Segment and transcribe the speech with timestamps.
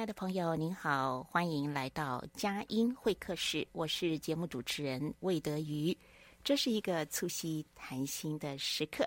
[0.00, 3.68] 亲爱的朋友，您好，欢迎来到佳音会客室。
[3.72, 5.94] 我是节目主持人魏德瑜。
[6.42, 9.06] 这是一个促膝谈心的时刻，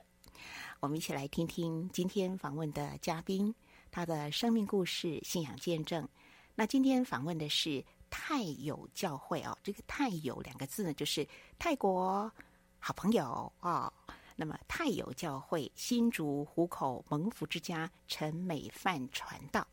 [0.80, 3.52] 我们一起来听听今天访问的嘉宾
[3.90, 6.08] 他的生命故事、信仰见证。
[6.54, 11.28] 那今天访问的是泰友教会哦，这个泰友两个字呢，就是
[11.58, 12.32] 泰国
[12.78, 13.92] 好朋友、哦。
[14.36, 19.68] 那么泰友教会新竹湖口蒙福之家陈美范传道。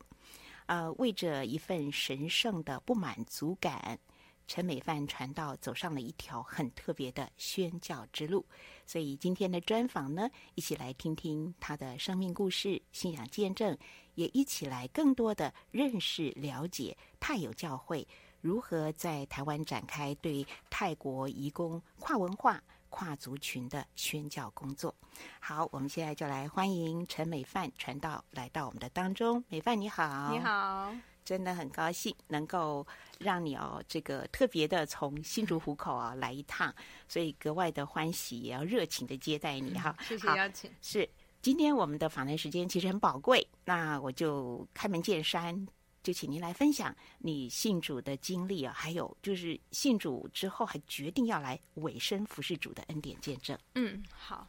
[0.65, 3.99] 呃，为着一份神圣的不满足感，
[4.47, 8.45] 陈美范传道走上了一条很特别的宣教之路。
[8.85, 13.77] 所以今天的专访呢，一起来听听他的生命故事、信仰见证，
[14.15, 18.07] 也一起来更多的认识、了解泰友教会
[18.41, 22.61] 如何在台湾展开对泰国移工跨文化。
[22.91, 24.93] 跨族群的宣教工作。
[25.39, 29.43] 好，我们现在就来欢迎陈美范传道来到我们的当中。
[29.49, 30.93] 美范你好，你好，
[31.25, 32.85] 真的很高兴能够
[33.17, 36.73] 让你哦，这个特别的从新竹湖口啊来一趟，
[37.07, 39.95] 所以格外的欢喜，也要热情的接待你哈。
[40.01, 40.71] 谢谢邀请。
[40.81, 41.09] 是，
[41.41, 45.67] 今天我们的访谈时间其实很宝贵，那我就开门见山。
[46.03, 53.57] 就请您来分享你信主的经历啊，还有就是信主之后还决定要来委身服侍主的恩典见证。
[53.75, 54.47] 嗯，好，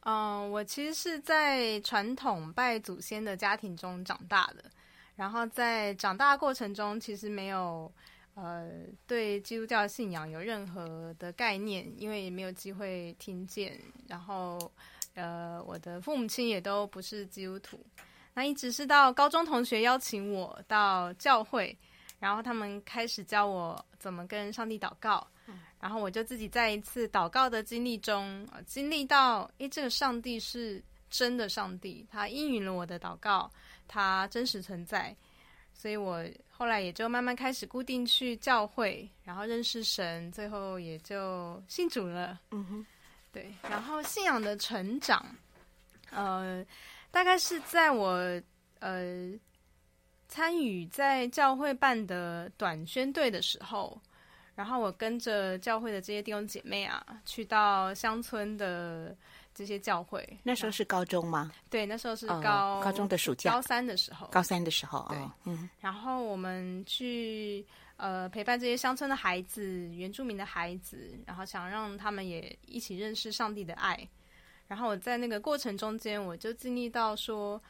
[0.00, 4.70] 嗯、我其实是在传统拜祖先的家庭中长大的，
[5.16, 7.92] 然后在长大过程中，其实没有
[8.34, 8.70] 呃
[9.06, 14.72] 对基督教信仰有任何的概念，因为也没有机会听见，然后
[15.14, 17.84] 呃我的父母亲也都不是基督徒。
[18.34, 21.76] 那一直是到高中同学邀请我到教会，
[22.18, 25.26] 然后他们开始教我怎么跟上帝祷告，
[25.78, 33.50] 然后我就自己在一次祷告的经历中，经历到，诶，这个上帝是真的上帝，他应允了我的祷告，
[33.86, 35.14] 他真实存在，
[35.74, 42.40] 所以我后来也就慢慢开始固定去教会，然后认识神，最后也就信主了。
[42.50, 42.86] 嗯哼，
[43.30, 45.22] 对，然后信仰的成长，
[46.10, 46.64] 呃。
[47.12, 48.18] 大概是在我
[48.80, 49.30] 呃
[50.28, 54.00] 参与在教会办的短宣队的时候，
[54.54, 59.14] 然后我跟着教会的这些弟兄姐妹啊，去到乡村的
[59.54, 60.26] 这些教会。
[60.42, 61.52] 那时候是高中吗？
[61.68, 64.26] 对，那时候是高、哦、高中的暑假，高三的时候。
[64.28, 65.68] 高三的时候，对，哦、嗯。
[65.80, 67.64] 然后我们去
[67.98, 74.08] 呃陪伴这些乡村的孩子、原住民的孩子，然后想让他们也一起认识上帝的爱。
[74.72, 77.60] 然后我在那个过程中间，我就经历到说，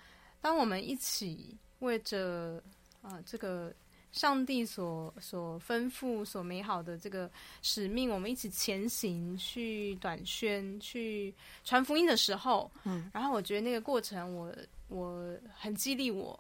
[0.41, 2.63] 当我们一起为着
[3.01, 3.75] 啊、呃、这个
[4.13, 7.29] 上帝所所吩咐、所美好的这个
[7.61, 11.35] 使命，我们一起前行去短宣、去
[11.65, 14.55] 传福音的时候，嗯，然后我觉得那个过程我，
[14.87, 16.39] 我我很激励我，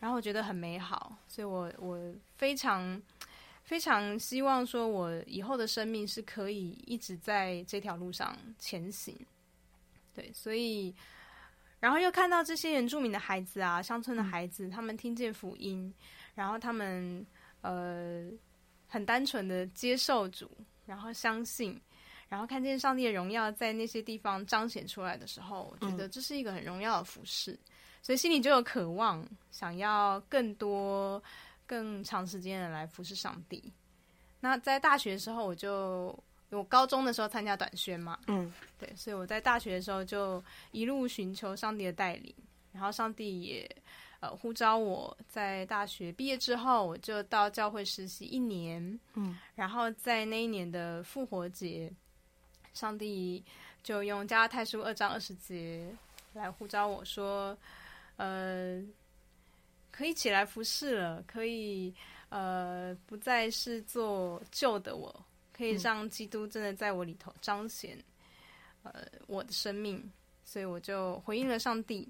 [0.00, 2.00] 然后我觉得很美好，所以我我
[2.38, 2.98] 非常
[3.62, 9.14] 非常希望说，我以后的生命是可以一直在这条路上前行。
[10.14, 10.94] 对，所以，
[11.80, 15.92] 然后又看到这些原住民的孩子啊，乡村的孩子，他们听见福音，
[16.34, 17.24] 然后他们
[17.60, 18.28] 呃
[18.88, 20.50] 很单纯的接受主，
[20.86, 21.80] 然后相信，
[22.28, 27.58] 然后看见上帝的荣耀在那些地方彰显出来的时候，我觉得这是一个很荣耀的服事，
[28.02, 31.22] 所以心里就有渴望，想要更多、
[31.66, 33.72] 更长时间的来服侍上帝。
[34.40, 36.16] 那在大学的时候，我就
[36.50, 40.42] 我高中的时候参加短宣嘛，嗯，对，所以我在大学的时候就
[40.72, 42.34] 一路寻求上帝的带领，
[42.72, 43.70] 然后上帝也
[44.20, 51.92] 呃呼召我在大学毕业之后，我就到教会实习一年，嗯，然后在那一年的复活节，
[52.72, 53.44] 上帝
[53.82, 55.94] 就用加拉太书二章二十节
[56.32, 57.56] 来呼召我说，
[58.16, 58.82] 呃，
[59.90, 61.92] 可以起来服侍了，可以
[62.30, 65.24] 呃不再是做旧的我。
[65.58, 67.98] 可以让基督真的在我里头彰显，
[68.84, 70.08] 呃，我的生命，
[70.44, 72.08] 所以我就回应了上帝。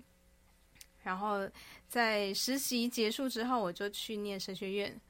[1.03, 1.49] 然后
[1.89, 5.01] 在实习结束之后，我就去念神学院，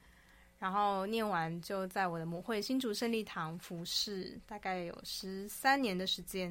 [0.57, 6.49] 然后念完就在我的母会新竹胜利堂服侍，大概有十三年的时间。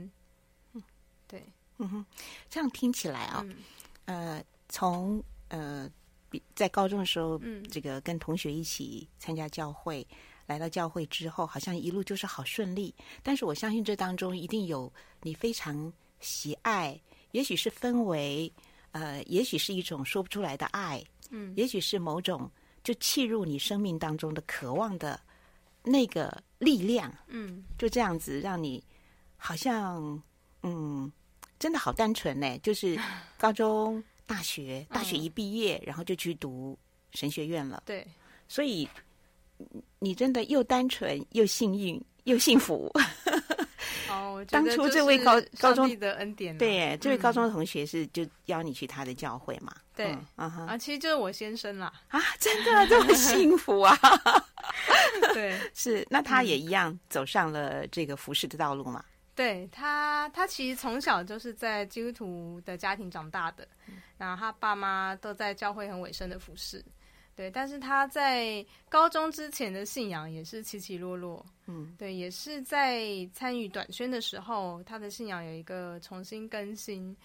[0.75, 0.83] 嗯，
[1.27, 1.43] 对，
[1.79, 2.07] 嗯哼，
[2.51, 3.43] 这样听起来啊，
[4.05, 5.91] 嗯、呃，从呃，
[6.55, 10.07] 在高中的时候，嗯，这个跟同学一起参加教会。
[10.49, 12.93] 来到教会之后，好像一路就是好顺利。
[13.23, 14.91] 但是我相信这当中一定有
[15.23, 16.99] 你非常喜爱，
[17.33, 18.51] 也许是氛围，
[18.93, 22.51] 呃，也许是一种说不出来的爱，嗯，也许是某种
[22.83, 25.21] 就契入你生命当中的渴望的
[25.83, 28.83] 那个力量，嗯，就这样子让你
[29.37, 30.21] 好像，
[30.63, 31.13] 嗯，
[31.59, 32.59] 真的好单纯呢。
[32.61, 32.99] 就是
[33.37, 36.79] 高中、大学，大学一毕业，嗯，然后就去读
[37.13, 38.07] 神学院了，对，
[38.49, 38.89] 所以。
[39.99, 42.91] 你真的又单纯又幸运又幸福。
[44.11, 49.75] 哦， 当初这位高高中的恩典，对，这位高中的同学是就邀你去他的教会嘛？
[49.95, 51.93] 对，嗯哼，啊，其实就是我先生啦。
[52.09, 53.97] 啊，真的这么幸福啊！
[55.35, 59.05] 对， 是，那他也一样走上了这个服侍的道路嘛？
[59.35, 63.67] 对他，他其实从小就是在基督徒的家庭长大的，
[64.17, 66.85] 然后他爸妈都在教会很委身的服侍。
[67.39, 73.01] 对，但是他在高中之前的信仰也是起起落落，嗯，对，也是在
[73.33, 77.17] 参与短宣的时候，他的信仰有一个重新更新。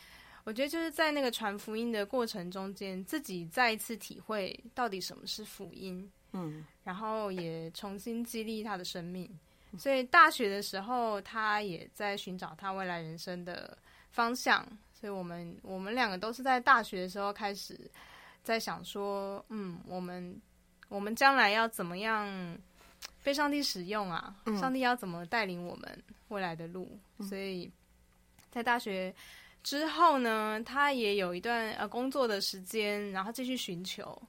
[0.43, 9.27] 我觉得就是在那个传福音的过程中间，自己再一次体会到底什么是福音，嗯，然后也重新激励他的生命。
[9.79, 13.75] 所以大学的时候，他也在寻找他未来人生的
[14.11, 14.63] 方向。
[14.93, 17.89] 所以我们我们两个都是在大学的时候开始。
[18.43, 20.41] 在想说，嗯，我们
[20.89, 22.27] 我们将来要怎么样
[23.23, 24.35] 被上帝使用啊？
[24.45, 26.99] 嗯、上帝要怎么带领我们未来的路？
[27.19, 27.71] 嗯、所以
[28.51, 29.15] 在大学
[29.63, 34.21] 之后呢，他也有一段呃工作的时间，然后继续寻求，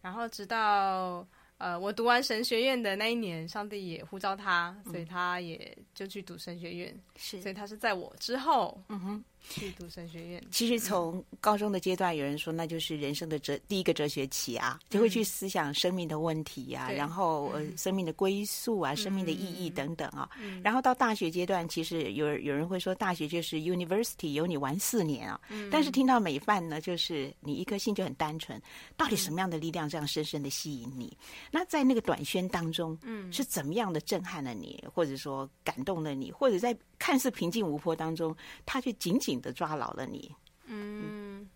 [0.00, 1.26] 然后直到
[1.58, 6.96] 呃我读完神学院的那一年，上帝也呼召他，所以他也就去读神学院。
[7.16, 9.24] 是，所以他是在我之后，嗯哼。
[9.48, 20.28] 去读神学院，其实从高中的阶段，有人说那就是人生的哲第一个哲学期啊，就会去思想生命的问题啊，然后呃生命的归宿啊，生命的意义等等啊。
[20.62, 25.40] 然后到大学阶段，其实有有人会说大学就是 university，有你玩四年啊。
[25.70, 28.60] 但是听到美范呢，就是你一颗心就很单纯，
[28.96, 31.16] 到底什么样的力量这样深深的吸引你？
[31.50, 38.34] 那在那个短宣当中，嗯，是怎么样的震撼了你，或者说感动了你，或者在看似平静无波当中，
[38.66, 40.34] 他却紧紧的抓牢了你。
[40.64, 41.46] 嗯，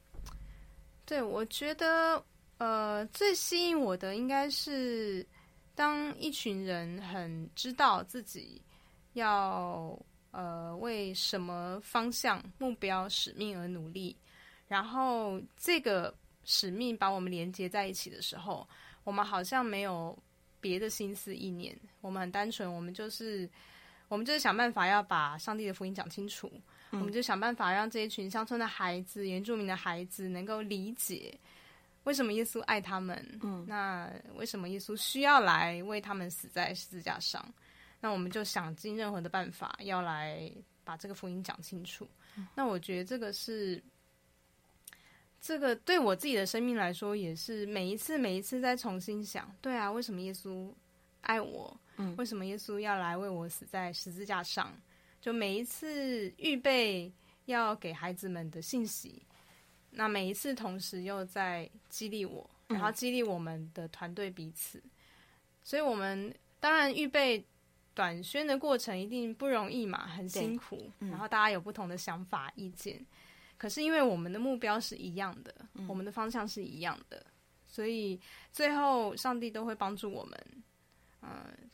[1.06, 2.22] 对，我觉得，
[2.58, 5.26] 呃，最吸引我的应该是，
[5.74, 8.60] 当一群人很知道自己
[9.14, 9.98] 要
[10.32, 14.14] 呃为什么方向、目标、使命而努力，
[14.68, 18.68] 然后这个使命把我们连接在一起的时候，
[19.04, 20.14] 我们好像没有
[20.60, 23.48] 别的心思意念，我们很单纯，我们就是。
[24.08, 26.52] 我们就是想办法要把上帝的福音讲清楚，
[26.94, 31.38] 嗯、我们就想办法让这一群乡村的孩子、原住民的孩子能够理解
[32.04, 33.38] 为什么耶稣爱他们。
[33.42, 37.44] 嗯，那为什么耶稣需要来为他们死在十字架上？
[38.00, 40.50] 那我们就想尽任何的办法要来
[40.84, 42.06] 把这个福音讲清楚。
[42.36, 43.82] 嗯、那我觉得这个是
[45.40, 50.70] 这个对我自己的生命来说，也是每一次每一次在重新想，对啊，为什么耶稣
[51.22, 51.74] 爱我？
[51.96, 54.70] 嗯，为什么耶稣要来为我死在十字架上？
[55.24, 57.10] 就每一次预备
[57.46, 59.22] 要给孩子们的信息，
[59.88, 64.76] 那每一次同时又在激励我，然后激励我们的团队彼此。
[64.80, 64.90] 嗯、
[65.62, 67.42] 所以，我们当然预备
[67.94, 70.90] 短宣的过程一定不容易嘛，很辛苦。
[70.98, 73.02] 嗯、然后大家有不同的想法意见，
[73.56, 77.24] 可是因为我们的目标是一样的，嗯、我们的方向是一样的，
[77.66, 78.20] 所以
[78.52, 80.46] 最后上帝都会帮助我们。
[81.22, 81.30] 嗯，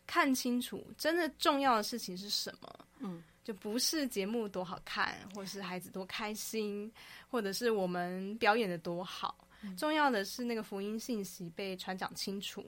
[0.06, 2.86] 看清楚真的重要的事情是什么？
[3.00, 6.88] 嗯，就不是节目多好看，或是孩子多开心，
[7.28, 9.48] 或者是我们表演的多好。
[9.62, 12.64] 嗯，重要的是那个福音信息被传讲清楚，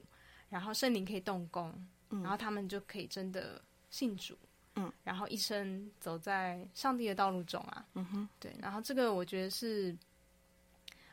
[0.49, 1.73] 然后圣灵可以动工，
[2.09, 3.61] 嗯，然后他们就可以真的
[3.91, 4.37] 信主，
[4.75, 9.97] 嗯，然后一生走在上帝的道路中啊，嗯哼，对，然后这个我觉得是，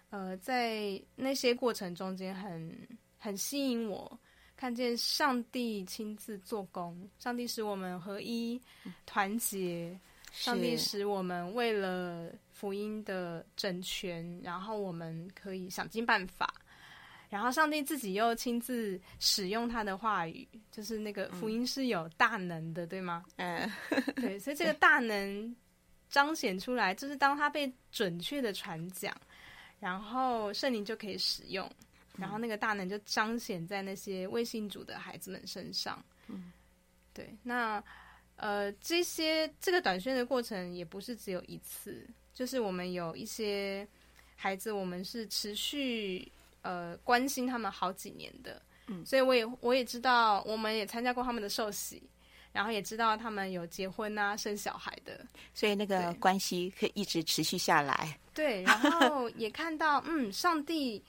[0.08, 2.76] 呃，在那些过程中间很
[3.20, 4.18] 很吸引我，
[4.60, 8.60] 看见上帝亲自做工，上帝使我们合一
[9.06, 9.98] 团结，
[10.32, 16.52] 上帝使我们为了福音的整全，然后我们可以想尽办法。
[17.30, 23.24] 然后上帝自己又亲自使用他的话语，就是那个福音是有大能的，嗯、对吗？
[23.36, 23.72] 嗯，
[24.16, 25.56] 对，所以这个大能
[26.10, 29.16] 彰显出来，就是当他被准确的传讲，
[29.78, 31.66] 然后圣灵就可以使用，
[32.16, 36.04] 然后那个大能就彰显在那些未信主的孩子们身上。
[36.28, 36.52] 嗯，
[37.12, 37.82] 对，那
[38.36, 43.86] 呃，这些这个短宣的过程也不是只有一次，就是我们有一些
[44.36, 46.30] 孩子，我们是持续。
[46.62, 52.02] 呃，关心他们好几年的，嗯，所以我也我也知道，我们也参加过他们的受洗，
[52.52, 58.14] 然后也知道他们有结婚啊、生小孩的，所以那个关系可以一直持续下来。
[58.34, 61.02] 对，然后也看到，嗯，上帝，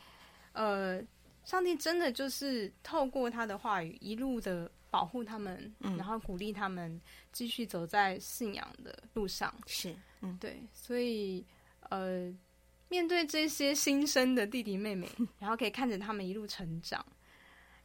[0.53, 1.01] 呃，
[1.45, 6.99] 上帝真的就是透过他的话语，一路的保护他们，嗯，然后鼓励他们
[7.31, 9.53] 继续走在信仰的路上。
[9.65, 11.45] 是，嗯，对，所以，
[11.89, 12.33] 呃。
[12.89, 15.07] 面对这些新生的弟弟妹妹，
[15.39, 17.05] 然后可以看着他们一路成长。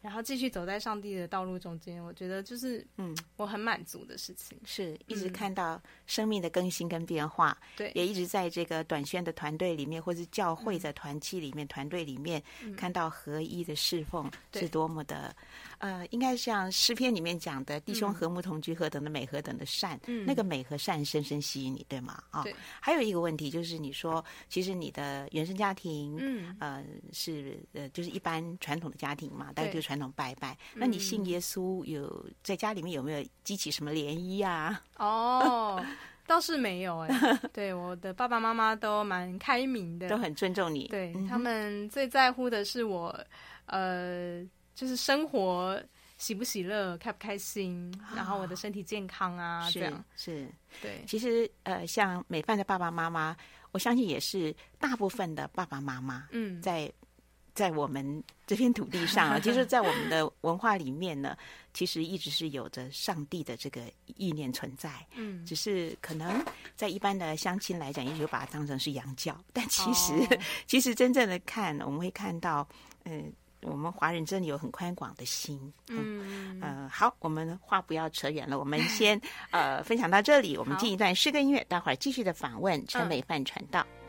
[0.07, 12.41] 然后继续走在上帝的道路中间，我觉得就是嗯，我很满足的事情，是一直看到生命的更新跟变化，对、嗯，也一直在这个短宣的团队里面，或是教会的团契里面、嗯、团队里面，
[12.77, 15.35] 看到合一的侍奉是多么的，
[15.79, 22.23] 呃，应该像诗篇里面讲的“弟兄和睦同居，何等的美，何等的善”，嗯，那个美和善深深吸引你，对吗？
[22.31, 22.49] 啊、哦，
[22.81, 29.97] 还有一个问题就是，你说其实你的原生家庭，嗯，呃，是呃，就是一般传统的家庭嘛，大概就是传。
[29.97, 34.83] 统拜拜，那你信耶稣有在家里面有没有激起什么涟漪啊？
[35.01, 35.83] 哦，
[36.27, 37.41] 倒是没有哎、欸。
[37.51, 40.89] 对，我的爸爸妈妈都蛮开明的，都很尊重你。
[40.89, 43.19] 对、嗯、他们最在乎的是我，
[43.65, 44.45] 呃，
[44.77, 45.83] 就是生活
[46.17, 50.41] 喜不喜乐、开不开心，然后我的身体健康啊，这样是。
[50.43, 50.49] 是
[50.81, 53.37] 对，其实呃，像美范的爸爸妈妈，
[53.73, 56.93] 我相信也是大部分的爸爸妈妈，嗯，在。
[57.57, 61.35] 在我们这片土地上啊， 其实，在我们的文化里面呢，
[61.73, 64.91] 其实一直是有着上帝的这个意念存在。
[65.15, 72.69] 嗯，只是可能在一般的乡亲来讲，也许把它当成是洋教，但其实，哦、 其实真正的看，我们会看到，
[73.05, 73.33] 嗯、呃，
[73.71, 75.61] 我们华人真的有很宽广的心。
[75.89, 79.21] 嗯，嗯呃，好，我们话不要扯远了，我们先
[79.51, 83.85] 呃分享到这里，我们进一段诗歌音乐，待会儿继续的访问陈美范传道。
[83.85, 84.06] 亲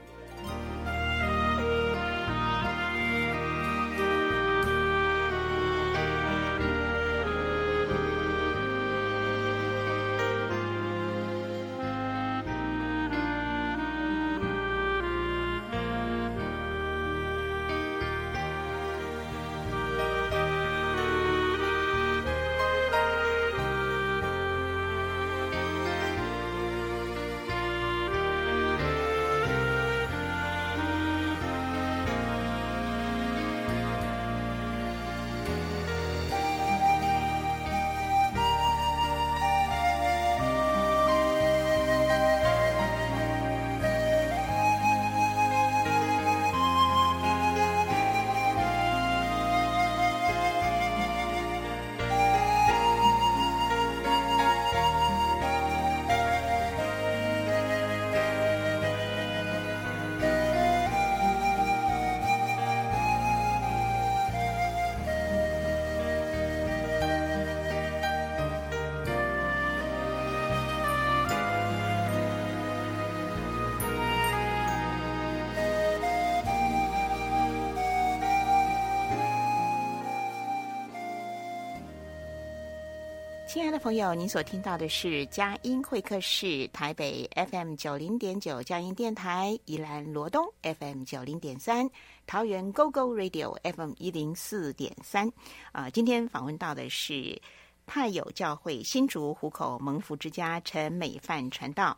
[83.88, 91.90] 朋友，您所听到的是佳音会客室，台北 FM 九零点九佳音电台，宜兰罗东 FM 九零点三，
[92.26, 95.32] 桃园 GO GO Radio FM 一零四点三。
[95.72, 97.42] 啊，今天访问到的是
[97.86, 101.98] 泰友教会新竹湖口蒙福之家陈美范传道。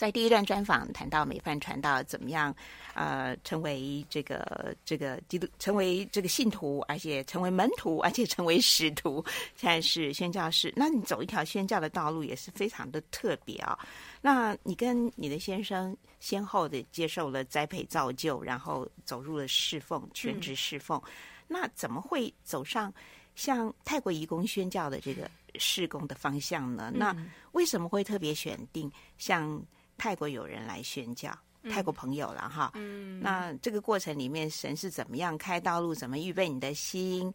[0.00, 2.56] 在第一段专访谈到美范传道怎么样，
[2.94, 9.22] 呃，成为这个这个基督，成为这个信徒，而且成为门徒，而且成为使徒，
[9.54, 10.72] 现在是宣教士。
[10.74, 13.84] 那你走一条宣教的道路也是非常的特别啊、哦。
[14.22, 20.98] 那你跟你的先生先后的接受了栽培造就，然后走入了侍奉，全职侍奉。
[21.04, 21.10] 嗯、
[21.46, 22.90] 那怎么会走上
[23.34, 26.90] 像泰国移工宣教的这个事工的方向呢？
[26.94, 27.14] 嗯、那
[27.52, 29.62] 为什么会特别选定像
[30.00, 31.30] 泰国友人来宣教？
[31.62, 32.72] 嗯、泰国朋友了哈。
[32.74, 35.94] 嗯，那这个过程里面，神是怎么样开道路？
[35.94, 37.32] 怎么预备你的心？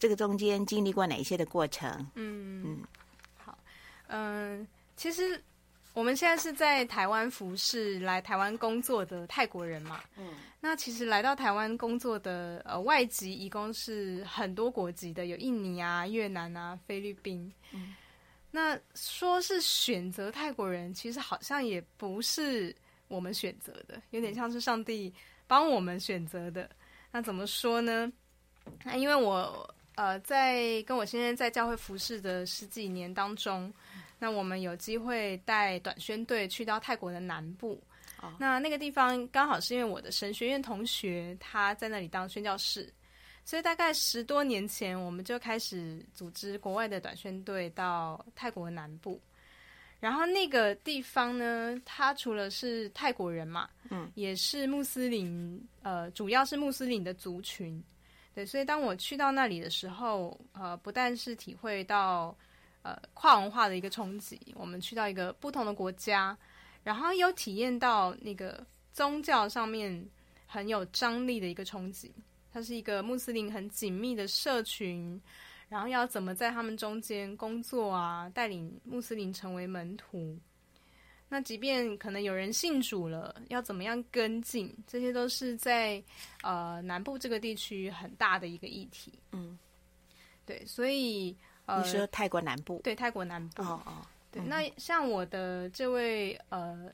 [0.00, 1.88] 这个中间经历过哪一些的过程？
[2.14, 2.82] 嗯嗯，
[3.36, 3.56] 好，
[4.08, 5.40] 嗯、呃，其实。
[5.94, 10.00] 我们现在是在台湾服侍来台湾工作的泰国人嘛？
[10.16, 17.52] 嗯，那其实来到台湾工作的呃外籍移工是很多国籍的，有印尼啊、越南啊、菲律宾。
[17.72, 17.96] 嗯，
[18.50, 22.74] 那说是选择泰国人，其实好像也不是
[23.08, 25.12] 我们选择的，有点像是上帝
[25.46, 26.68] 帮我们选择的。
[27.10, 28.12] 那怎么说呢？
[28.84, 33.72] 那因为我呃在跟我先生在教会服侍的十几年当中。
[34.20, 37.80] 那我们有机会带短宣队去到泰国的南部
[38.20, 38.32] ，oh.
[38.36, 42.92] 那那个地方刚好是因为我的神学院同学他在那里当宣教士，
[43.48, 49.18] 所以大概十多年前我们就开始组织国外的短宣队到泰国南部。
[49.98, 57.82] 然后那个地方呢，它除了是泰国人嘛，嗯，也是穆斯林，呃，主要是穆斯林的族群，
[58.34, 62.36] 对，所以当我去到那里的时候，呃，不但是体会到。
[62.82, 66.34] 呃，跨文化的一个冲击，我们去到一个不同的国家，
[66.84, 70.08] 然后有体验到那个宗教上面
[70.46, 72.14] 很有张力的一个冲击。
[72.58, 75.20] 它是一个穆斯林很紧密的社群，
[75.68, 80.36] 然后要怎么在他们中间工作啊，带领穆斯林成为门徒。
[81.28, 86.02] 那即便可能有人信主了，要怎么样跟进，这些都是在
[86.42, 89.12] 呃南部这个地区很大的一个议题。
[89.30, 89.56] 嗯，
[90.44, 91.36] 对，所以
[91.66, 91.80] 呃。
[91.80, 92.80] 你说泰国南部？
[92.82, 93.62] 对，泰国南部。
[93.62, 94.42] 哦哦，对。
[94.42, 96.92] 那像我的这位呃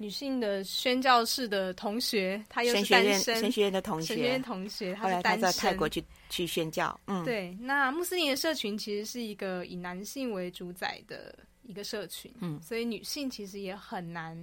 [0.00, 3.36] 女性的宣教士的同学，她又是单身。
[3.36, 6.98] 神学院的同学，神学院同学，她在泰国去去宣教。
[7.06, 7.54] 嗯，对。
[7.60, 14.34] 那穆斯林的社群其实是一个以男性为主宰的一个社群，嗯，所以女性其实也很难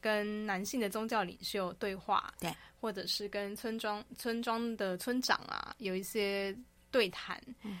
[0.00, 6.56] 跟男性的宗教领袖对话，对，或者是跟村庄村庄的村长啊有一些
[6.90, 7.38] 对谈。
[7.64, 7.78] 嗯。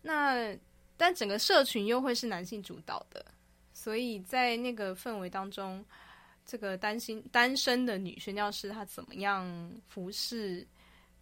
[0.00, 0.56] 那
[0.96, 3.26] 但整个社群又会是男性主导的，
[3.72, 5.84] 所以在那个氛围当中，
[6.44, 9.46] 这个单身单身的女宣教师她怎么样
[9.88, 10.66] 服侍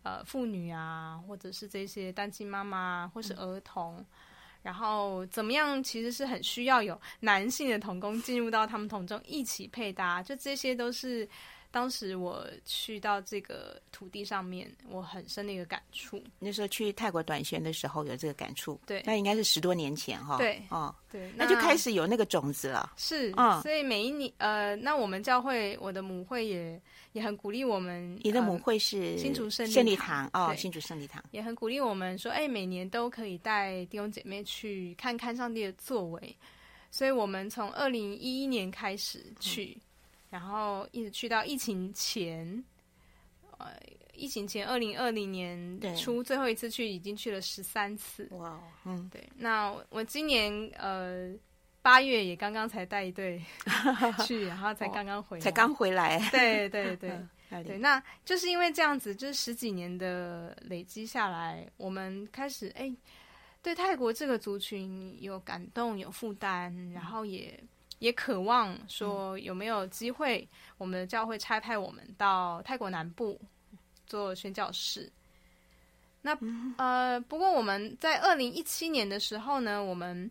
[0.02, 4.06] 呃妇女啊，或者是这些单亲妈妈或是儿童，嗯、
[4.62, 11.28] 然后怎么样其实是很需要有男性的童工进入到他们童中一起配搭，就这些都是。
[11.72, 16.20] 当时我去到这个土地上面，我很深的一个感触。
[16.38, 20.37] 那时候去泰国短宣的时候有这个感触，对，那应该是十多年前哈。
[20.37, 22.92] 对，哦，对，那就开始有那个种子了。
[22.96, 28.18] 是，嗯，所以每一年，呃，那我们教会，我的母会也也很鼓励我们。
[28.24, 36.37] 你的母会是新竹圣圣礼堂哦，新竹圣礼堂也很鼓励我们说，哎，每年都可以带弟兄姐妹去看看上帝的作为。
[36.90, 39.76] 所以我们从二零一一年开始去。
[39.76, 39.80] 嗯
[40.31, 42.64] 然后一直去到疫情前，
[43.59, 43.66] 呃，
[44.14, 48.29] 疫情前二零二零年初最后一次去，已经去了十三次。
[48.31, 49.29] 哇，嗯，对。
[49.37, 51.35] 那我今年呃
[51.83, 53.43] 八月也刚刚才带一队
[54.25, 56.19] 去，然后才刚刚回来，才刚回来。
[56.31, 57.19] 对对 对
[57.64, 62.95] 对，那就是因为这样子，就是十几年的累积下来，我们开始哎，
[63.61, 67.61] 对泰国这个族群有感动、有负担，然后也。
[68.00, 70.46] 也渴望说有没有机会，
[70.78, 73.40] 我们的教会差派我们到泰国南部
[74.06, 75.10] 做宣教士。
[76.22, 76.36] 那
[76.76, 80.30] 呃，不过我们在二零一七年的时候呢，我们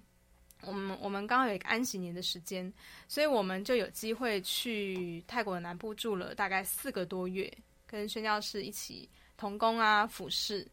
[0.63, 2.71] 我们我们刚好有一个安息年的时间，
[3.08, 7.51] 所以我们就有机会去泰国的南部住了大概四个多月，
[7.86, 10.67] 跟宣教士一起同工啊服侍。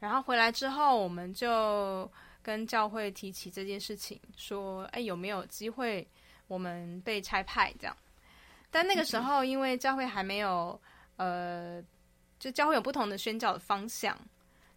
[0.00, 2.10] 然后回来之后，我们就
[2.42, 6.04] 跟教会提起这件事情，说：哎，有没有机会？
[6.52, 7.96] 我们被差派这样，
[8.70, 10.78] 但那个时候因为教会还没有，
[11.16, 11.82] 呃，
[12.38, 14.14] 就教会有不同的宣教的方向，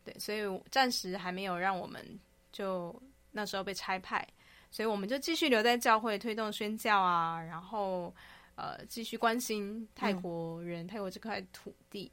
[0.06, 0.40] 对，所以
[0.72, 2.18] 暂时还没有让我们
[2.54, 2.96] 就
[3.32, 4.26] 那时候被差派，
[4.72, 8.16] 所以我们就继续留在教会推动宣教啊，然后
[8.56, 12.10] 呃继续关心泰国人、嗯、泰国这块土地，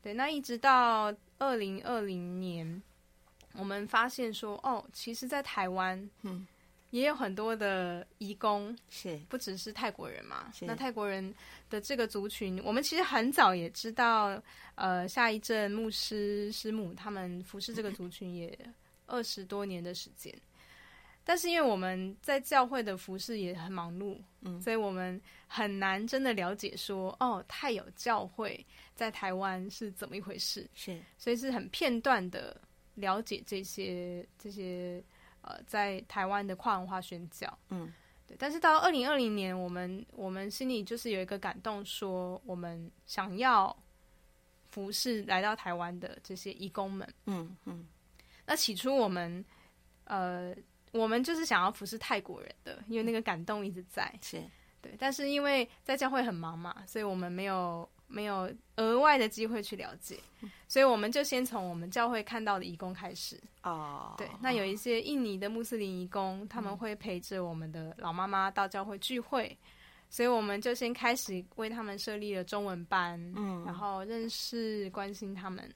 [0.00, 2.82] 对，那一直到二零二零年，
[3.52, 6.46] 我们发现说，哦，其实，在台湾，嗯。
[6.90, 10.50] 也有很多的移工，是不只是泰国人嘛？
[10.62, 11.34] 那泰国人
[11.68, 14.42] 的这个族群，我们其实很早也知道，
[14.74, 18.58] 呃，下一阵牧师师母他们服侍这个族群也
[19.06, 20.34] 二十多年的时间，
[21.24, 30.66] 但是因为我们在教会的服侍也很忙碌，嗯，所以我们很难真的了解说，哦，泰有教会在台湾是怎么一回事？
[30.74, 32.58] 是，所以是很片段的
[32.94, 35.04] 了解这些这些。
[35.48, 37.58] 呃在台湾的跨文化宣教。
[37.70, 37.92] 嗯，
[38.26, 38.36] 对。
[38.38, 43.76] 但是到二零二零年，我们我们心里就是有一个感动，说我们想要
[44.70, 47.14] 服侍来到台湾的这些义工们。
[47.26, 47.86] 嗯嗯。
[48.46, 49.44] 那起初我们
[50.04, 50.54] 呃。
[50.90, 54.10] 我们就是想要服侍泰国人的，因为那个感动一直在。
[54.22, 54.42] 是，
[54.80, 54.96] 对。
[54.98, 60.18] 但是因为在教会很忙嘛，所以我们没有没有额外的机会去了解，
[60.66, 63.38] 所以我们就先从我们教会看到的义工开始。
[63.62, 64.26] 哦，对。
[64.40, 69.56] 那有一些印尼的穆斯林义工，他们会陪着我们的老妈妈到教会聚会，
[70.08, 75.70] 所以我们就先开始为他们设立了中文班，嗯，然后认识、关心他们。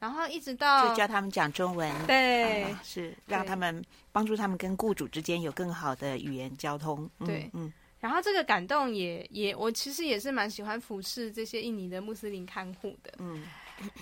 [0.00, 7.08] 然后一直到就教他们讲中文，对，啊、是让他们帮助他们跟雇主之间有更好的语言交通。
[7.24, 7.70] 对，嗯。
[8.00, 13.12] 然后这个感动也也，我其实也是蛮喜欢服侍这些印尼的穆斯林看护的。
[13.18, 13.46] 嗯，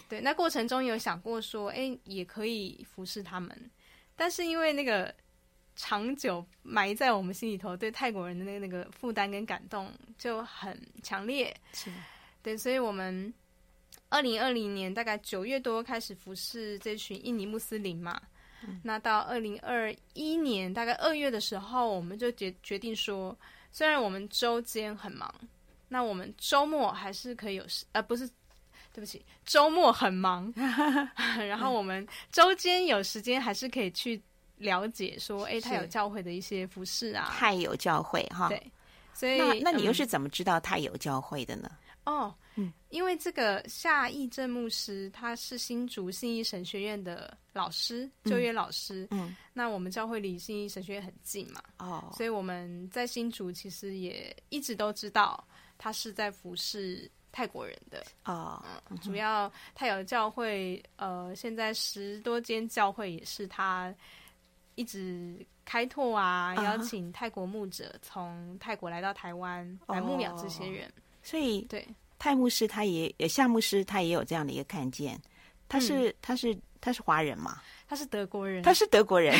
[0.08, 0.20] 对。
[0.20, 3.70] 那过程中有想过说，哎，也可以服侍他们，
[4.16, 5.14] 但是因为那个
[5.76, 11.54] 长久埋在我们心里头对泰国人的那个那个负担跟感动就很强烈。
[11.72, 11.92] 是。
[12.42, 13.32] 对，所以我们。
[14.10, 18.18] 二零二零年大概九月多开始服侍这群印尼穆斯林嘛，
[18.66, 23.38] 嗯、那到二零二一年大概二月的时候，我们就决决定说，
[23.70, 25.32] 虽然我们周间很忙，
[25.88, 28.26] 那我们周末还是可以有时，呃，不是，
[28.92, 30.52] 对不起，周末很忙，
[31.48, 34.20] 然后我们周间有时间还是可以去
[34.56, 38.72] 了解说，哎，他有教会的一些服饰啊，太有教会哈，对，
[39.18, 41.68] 所以那那你又是怎么知道他有教会的呢？
[42.04, 42.34] 嗯、哦。
[42.60, 49.06] 嗯，因为这个夏义正牧师他是新竹信义神学院的老师，就业老师。
[49.12, 58.98] 嗯，那我们教会离信义神学院很近嘛，哦，所以我们在新竹其实也一直都知道他是在服侍泰国人的哦、嗯。
[58.98, 63.94] 主要他有教会，呃，现在十多间教会也是他
[64.74, 71.86] 一直开拓啊，邀请泰国牧者从泰国来到台湾来牧养这些人，哦、所以对。
[72.18, 75.20] 泰牧师他也，夏牧师他也有这样的一个看见，
[75.68, 77.60] 他是、嗯、他是他是华人嘛？
[77.86, 79.38] 他是德国人，他是德国人，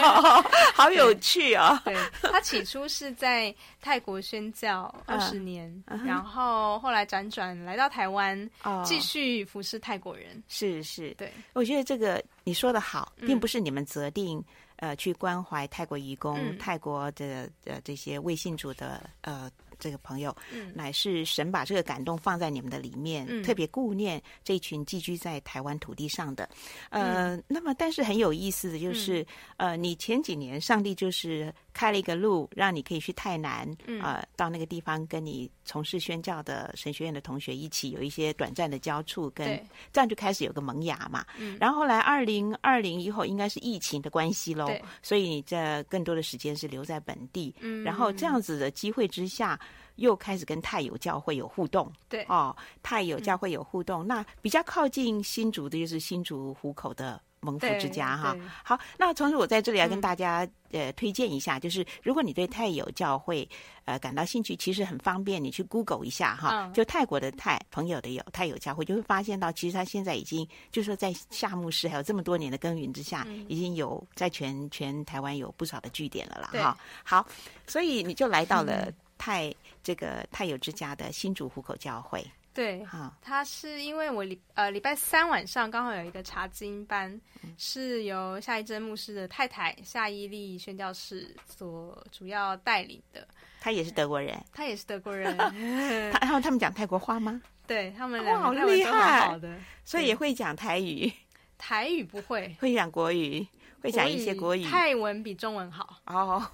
[0.74, 1.82] 好有趣啊、哦！
[1.84, 1.96] 对，
[2.30, 10.42] 他起初是在泰国宣教二十年，嗯、然后后来辗转来到台湾，哦、继续服侍泰国人。
[10.48, 14.44] 是是，对，我觉得这个你说的好，并不是你们择定、嗯、
[14.76, 19.50] 呃去关怀泰国移工、嗯、泰国的呃这些未信主的呃。
[19.78, 26.48] 这个朋友，嗯，乃是神把这个感动放在你们的里面，嗯、特别顾念这群寄居在台湾土地上的，
[26.90, 29.22] 呃，嗯、那么但是很有意思的就是，
[29.58, 33.68] 嗯、呃，你前几年上帝就是开了一个路，让你可以去泰南，
[34.00, 39.62] 啊、呃，到那个地方跟你从事宣教的神学院的同学一起有一些短暂的交触，跟
[39.92, 44.70] 这样就开始有个萌芽嘛，嗯，然后后来二零二零以后应该是疫情的关系喽，
[45.02, 49.58] 所以你这更多的时间是留在本地，嗯，然后这样子的机会之下。
[49.96, 52.24] 又开始跟泰友教会有互动，对。
[52.28, 58.36] 哦，泰友教会有互动，嗯、那比较靠近新竹的就是新竹湖口的蒙福之家哈。
[58.64, 63.48] 好，那同时我在这里要跟大家、嗯、呃推荐一下，就是如果你对泰友教会
[63.84, 76.50] 呃感到兴趣，其实很方便，你去 Google 一下哈，嗯、就泰国的泰朋友的友泰友教会，就会发现到其实他现在已经就是说在夏牧师还有这么多年的耕耘之下，嗯、已经有在全全台湾有不少的据点了啦。
[76.52, 76.76] 哈。
[77.04, 77.26] 好，
[77.66, 79.48] 所以你就来到了 泰。
[79.48, 79.54] 嗯
[79.86, 82.20] 这个泰有之家的新竹湖口教会，
[82.52, 87.08] 对，哈，他是因为我礼呃礼拜三晚上刚好有一个查经班，
[87.44, 93.28] 嗯、是由夏一真牧师的太太夏一丽宣教士所主要带领的。
[93.60, 95.36] 他也是德国人，他也是德国人。
[96.10, 97.40] 他然后他们讲泰国话吗？
[97.64, 101.12] 对他们两个好厉害，好的，所以也会讲台语。
[101.56, 103.46] 台语不会，会讲国语，
[103.86, 104.64] 会讲一些国语。
[104.64, 106.46] 泰文比中文好哦。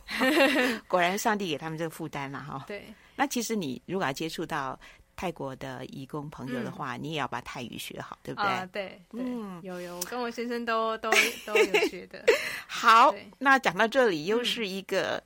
[0.87, 2.65] 果然，上帝给他们这个负担了哈。
[2.67, 2.85] 对。
[3.17, 4.79] 那其实你如果要接触到
[5.15, 8.51] 泰国的义工朋友的话，嗯、你也要把泰语学好，对不对？
[8.51, 11.11] 啊，对，嗯，有有，我跟我先生都都
[11.47, 12.25] 都有学的。
[12.67, 15.23] 好，那讲到这里又是一个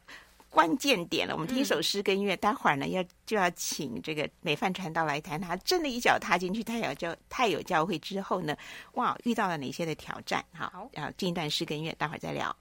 [0.57, 1.35] 关键点了。
[1.35, 8.57] 嗯、我们听一首诗跟音乐，待会儿呢要就要请这个美范传道来谈，他真的一脚踏进去太有教太有教会之后呢，
[8.95, 10.43] 哇，遇到了哪些的挑战？
[10.55, 12.57] 好，然后进一段诗跟音乐，待会儿再聊。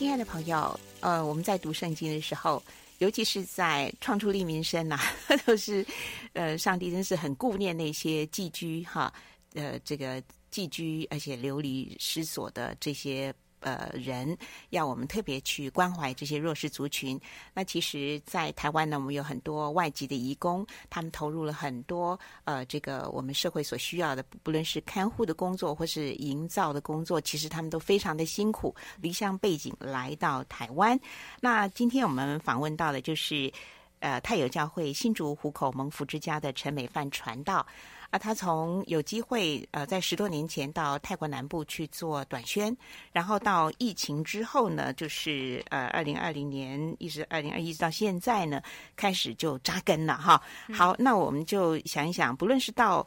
[0.00, 2.62] 亲爱的朋友，呃，我们在读圣经的时候，
[3.00, 4.98] 尤其是在创出利民生呐、
[5.44, 5.84] 都是，
[6.32, 9.12] 呃，上帝真是很顾念那些寄居哈，
[9.52, 13.30] 呃，这个寄居而且流离失所的这些。
[13.60, 14.36] 呃，人
[14.70, 17.20] 要我们特别去关怀这些弱势族群。
[17.54, 30.98] 那其实，在台湾呢，我们有很多外籍的移工，他们投入了很多呃，这个我们社会所需要的，不论是看护的工作或是营造的工作，其实他们都非常的辛苦，离乡背井来到台湾。
[31.40, 33.52] 那今天我们访问到的就是
[34.00, 37.66] 呃，泰友教会新竹湖口蒙福之家的陈美范传道。
[38.10, 42.76] 啊，他从有机会呃，在十多年前到泰国南部去做短宣，
[43.12, 48.60] 然后到疫情之后呢，就是呃，二零二零年一直二零二一直到现在呢，
[48.96, 50.42] 开始就扎根了哈。
[50.74, 53.06] 好，那我们就想一想，不论是到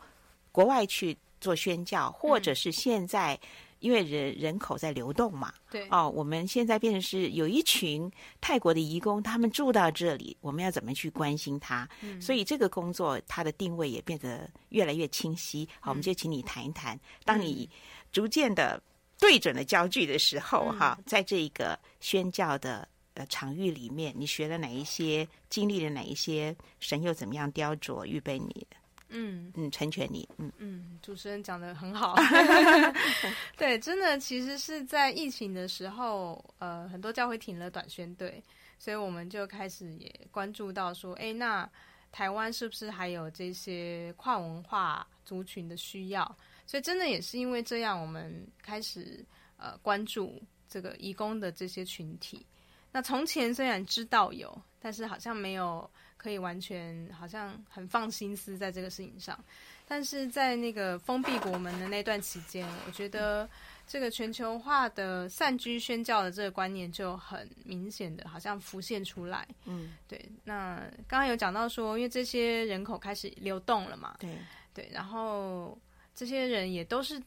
[0.51, 3.39] 国外去做宣教，或者是现在。
[3.83, 11.87] 因为人人口在流动嘛，对哦，我们现在变成是有一群泰国的移工，他们住到这里，我们要怎么去关心他？
[11.99, 15.67] 嗯，所以这个工作它的定位也变得越来越清晰。
[15.81, 17.69] 好，我们就请你谈一谈，当你
[18.13, 18.81] 逐渐的
[19.19, 28.65] 对准了焦距的时候，哈，在这个宣教的呃场域里面，你学了哪一些，经历了哪一些，神又怎么样雕琢预备你？
[29.13, 30.27] 嗯嗯，成全你。
[30.37, 32.15] 嗯嗯，主持人讲的很好。
[33.55, 38.43] 对，真的，其实是在疫情的时候，呃，很多教会停了短宣队，
[38.79, 41.69] 所以我们就开始也关注到说，哎，那
[42.11, 46.25] 台湾是不是还有这些跨文化族群的需要？
[46.65, 49.23] 所以真的也是因为这样，我们开始
[49.57, 52.45] 呃关注这个移工的这些群体。
[52.91, 55.89] 那从前虽然知道有，但是好像没有。
[56.23, 59.37] 可以完全好像很放心思在这个事情上，
[59.85, 63.49] 但是在那个封闭国门的那段期间，我觉得
[63.85, 69.45] 这个全球化的散居宣教的这个观念就很明显的，好像浮现出来。
[69.65, 70.25] 嗯，对。
[70.45, 70.77] 那
[71.09, 74.37] 刚刚有讲到说，因为这些人口开始流动了嘛，对
[74.73, 75.77] 对，然后
[76.15, 77.21] 这些人也都是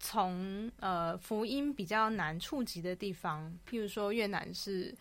[0.00, 4.92] 从呃福音比较难触及的地方，譬如说越南是。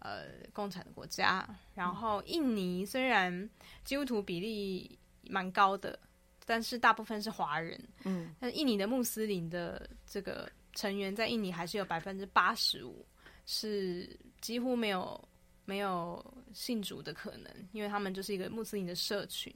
[0.00, 3.50] 呃，共产的国家，然后印尼虽然
[3.82, 4.96] 基督徒比例
[5.28, 5.98] 蛮高的，
[6.46, 7.76] 但是大部分是华人。
[8.04, 13.04] 嗯，但印尼的穆斯林的这个成员在印尼还是有百分之八十五
[13.44, 14.08] 是
[14.40, 15.28] 几乎没有
[15.64, 19.52] 没有信主的可能，因为他们就是一个穆斯林的社群。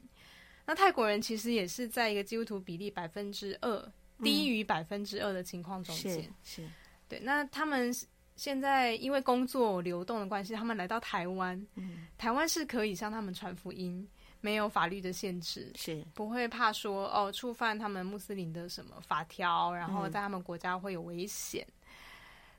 [0.67, 6.69] 那泰国人其实也是在一个基督徒比例百分之二低于百分之二的情况中间，是，是
[7.09, 7.21] 对。
[7.21, 7.95] 那他们。
[8.43, 11.57] 现在因为工作流动的关系，他们来到台湾。
[11.77, 14.05] 嗯，台湾是可以向他们传福音，
[14.41, 21.65] 没有法律的限制，是不会怕说哦触犯他们穆斯林的什么法条，然后在他们国家会有危险。
[21.69, 21.75] 嗯。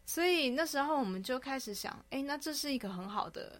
[0.05, 3.59] 所以那时候我们就开始想，哎，那这是一个很好的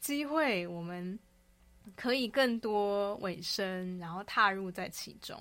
[0.00, 1.18] 机会，我们
[1.94, 5.38] 可以更多委身，然后踏入在其中。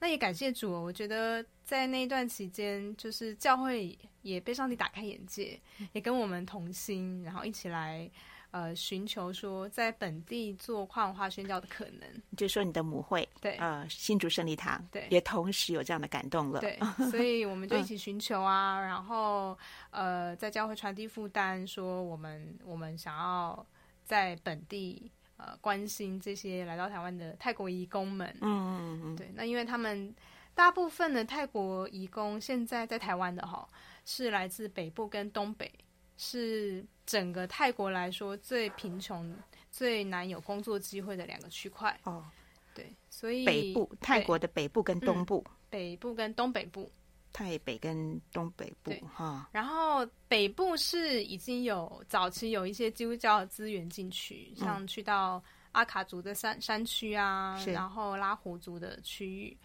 [0.00, 5.58] 那也感谢主，我觉得在那一段期间，就是教会也被上帝打开眼界，
[5.92, 8.10] 也跟我们同心，然后一起来
[8.50, 12.08] 呃寻求说在本地做跨文化宣教的可能。
[12.36, 16.60] 就说你的母会对呃新竹胜利堂对，也同时有这样的感动了。
[16.60, 16.78] 对，
[17.10, 19.58] 所以我们就一起寻求啊，嗯、然后
[19.90, 23.66] 呃在教会传递负担，说我们我们想要
[24.04, 25.10] 在本地。
[25.38, 30.14] 呃，关心这些来到台湾的泰国移工们，嗯嗯嗯，对，那因为他们
[30.54, 33.68] 大部分的泰国移工现在在台湾的哈，
[34.04, 35.70] 是来自北部跟东北，
[36.16, 39.34] 是整个泰国来说最贫穷、
[39.70, 41.98] 最难有工作机会的两个区块。
[42.04, 42.24] 哦，
[42.74, 46.90] 对，所以北部泰国的北部跟东部，嗯、北部跟东北部。
[47.34, 59.56] 泰北跟东北部哈，然后北部是已经有早期有一些基督教的资源进去，像去到阿卡族的山山区啊，然后拉祜族的区域，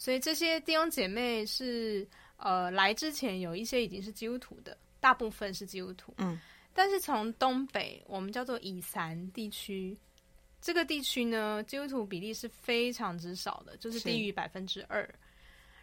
[0.00, 2.08] 所以这些弟兄姐妹是
[2.38, 6.40] 呃来之前有一些已经是基督徒的，大部分是基督徒，嗯，
[6.72, 9.94] 但是从东北我们叫做以伞地区，
[10.58, 15.06] 这个地区呢，基督徒比例是非常之少的，就是低于百分之二。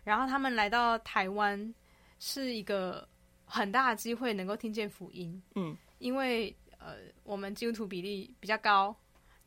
[0.04, 1.72] 然后他们来到台湾，
[2.18, 3.08] 是一个
[3.46, 5.40] 很大的机会，能够听见福音。
[5.54, 8.96] 嗯，因为呃，我们基督徒比例比较高。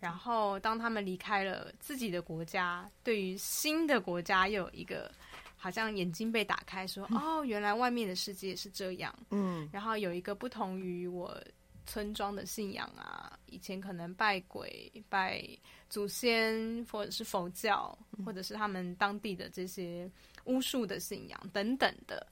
[0.00, 5.12] 然后当他们离开了自己的国家，对于新的国家又有一个
[5.56, 9.14] 好像眼睛被打开说，说、嗯、哦，原来外面的世界是这样。
[9.30, 11.38] 嗯，然后有一个不同于我
[11.86, 15.46] 村庄的信仰啊，以前可能拜鬼、拜
[15.88, 20.10] 祖先，或者是佛教，或者是他们当地的这些
[20.44, 22.26] 巫术的信仰等等的。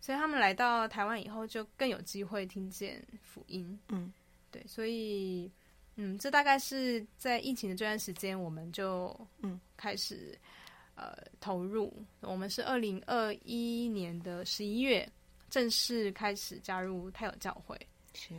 [0.00, 3.78] 所以他们来到台湾以后，就更有机会听见福音。
[3.88, 4.12] 嗯，
[4.50, 5.50] 对，所以，
[5.96, 10.38] 嗯，这大概是在疫情的这段时间，我们就嗯开始
[10.94, 11.92] 呃投入。
[12.20, 15.06] 我们是二零二一年的十一月
[15.50, 17.78] 正式开始加入泰友教会。
[18.14, 18.34] 是，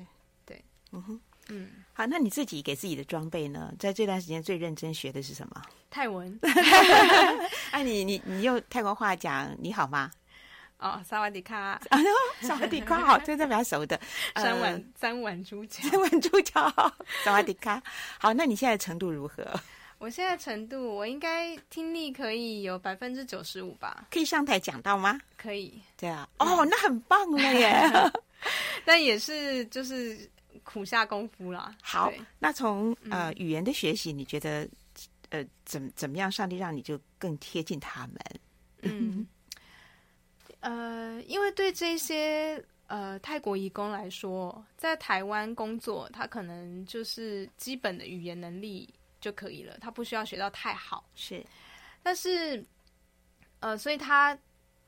[0.45, 3.73] 对，嗯哼，嗯，好，那你自己给自己的装备呢？
[3.77, 5.61] 在这段时间最认真学的是什么？
[5.91, 6.39] 泰文。
[6.41, 10.11] 哎、 啊，你你你用泰国话讲你好吗？
[10.83, 11.99] 哦，萨瓦迪卡，啊，
[12.41, 13.97] 萨瓦迪卡，好，这是比较熟的。
[14.35, 16.69] 三碗三碗猪脚，三碗猪脚，
[17.23, 17.81] 萨瓦迪卡。
[18.19, 19.47] 好，那你现在程度如何？
[19.99, 24.07] 我现在程度，我应该听力可以有百分之九十五吧？
[24.11, 25.17] 可以上台讲到吗？
[25.37, 25.81] 可以。
[25.95, 27.89] 对啊，哦，那很棒了耶！
[28.83, 30.29] 但也是就是
[30.63, 31.73] 苦下功夫啦。
[31.81, 34.67] 好，那从呃语言的学习，你觉得
[35.29, 36.29] 呃怎怎么样？
[36.29, 38.17] 上帝让你就更贴近他们？
[38.81, 39.25] 嗯。
[40.63, 48.87] 呃，因为对这些呃泰国移工来说，在台湾工作，他可能就是基本的语言能力
[49.19, 51.03] 就可以了，他不需要学到太好。
[51.15, 51.45] 是，
[52.01, 52.63] 但是
[53.59, 54.37] 呃，所以他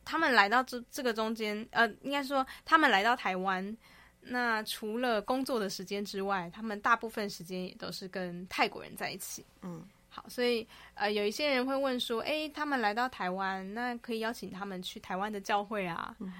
[0.05, 3.77] 他们来到这这个中间，呃，应该说他们来到台湾，
[4.21, 9.45] 那除了工作的时间之外，他们大部分时间也都是跟泰国人在一起。
[9.61, 9.85] 嗯。
[10.15, 16.15] 好，所以呃，有一些人会问说，哎，他们来到台湾，那可以邀请他们去台湾的教会啊？
[16.21, 16.31] 嗯、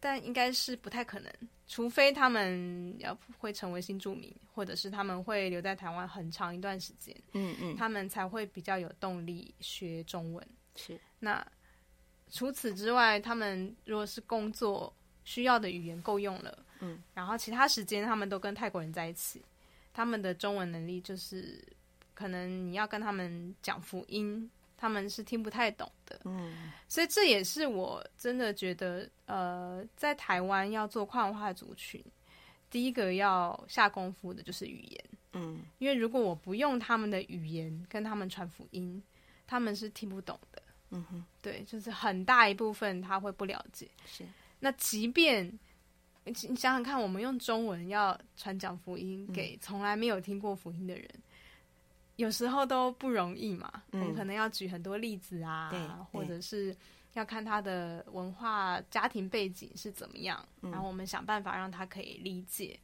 [0.00, 1.32] 但应该是不太可能，
[1.68, 10.44] 除非他们要会成为新住民，或者是他们会留在台湾很长一段时间，嗯嗯，他们才会比较有动力学中文。
[10.74, 11.46] 是，那
[12.28, 19.40] 除此之外，他们如果是工作需要的语言够用了，嗯，然后其他时间他们都跟泰国人在一起，
[19.92, 21.64] 他们的中文能力就是。
[22.20, 26.20] 可能你要跟他们讲福音，他们是听不太懂的。
[26.26, 32.04] 嗯，所以这也是我真的觉得，呃，在台湾要做跨文化族群，
[32.68, 35.04] 第一个要下功夫的就是语言。
[35.32, 39.02] 嗯，因为如果我不用他们的语言跟他们传福音，
[39.46, 40.62] 他们是听不懂的。
[40.90, 43.88] 嗯哼，对，就是很大一部分他会不了解。
[44.04, 44.26] 是，
[44.58, 45.58] 那即便
[46.24, 51.08] 你想想看，我们用中文要传讲福音给从来没有听过福音的人。
[52.20, 56.76] 有时候都不容易嘛，嗯、我们可能要举很多例子啊，或者是
[57.14, 62.78] 要看他的文化、家庭背景是怎么样，嗯、然后我们想办法让他可以理解。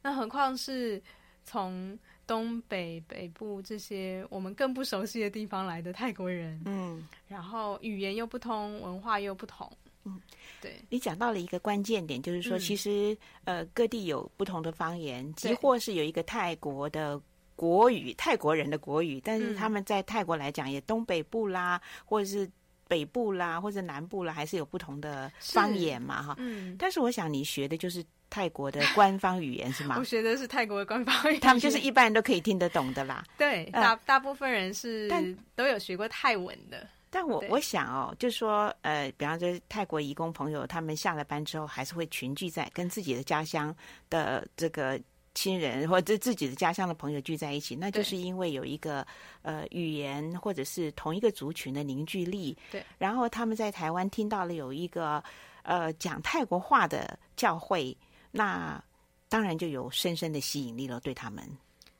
[0.00, 1.02] 那何况是
[1.44, 9.70] 从东北、北部这些我们更不熟悉的地方来的泰国人，嗯，然后语言又不通，文化又不同，
[10.04, 10.18] 嗯，
[10.62, 10.80] 对。
[10.88, 13.14] 你讲到了一个关键点，就是说，其实、
[13.44, 17.20] 嗯、呃，各地有不同的方言，即或是有一个泰国的。
[17.60, 22.50] 国语，泰国人的国语，但是他们在泰国来讲，也东北部啦，或者是
[22.88, 26.34] 北部啦，或者南部啦，还是有不同的方言嘛，哈。
[26.38, 26.74] 嗯。
[26.78, 29.96] 但是我想你学的就是泰国的官方语言是吗？
[30.00, 33.22] 我学的是泰国的官方语言，他们就是一般人都可以听得懂的啦。
[33.36, 35.06] 对，大大部分人是
[35.54, 36.88] 都有学过泰文的。
[37.10, 43.74] 但我我想哦，就是说，呃，比方说泰国移工朋友，他们下了班之后，还是会群聚在跟自己的家乡
[44.08, 44.98] 的这个。
[45.34, 49.06] 亲人或者自己的家乡的朋友聚在一起，那就是因为有一个
[49.42, 52.56] 呃语言或者是同一个族群的凝聚力。
[52.70, 55.22] 对，然后他们在台湾听到了有一个
[55.62, 57.96] 呃讲泰国话的教会，
[58.30, 58.82] 那
[59.28, 61.48] 当然就有深深的吸引力了，对他们，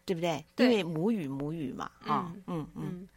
[0.05, 0.45] 对不对？
[0.57, 3.09] 对，因为母语母语嘛，啊，嗯嗯嗯，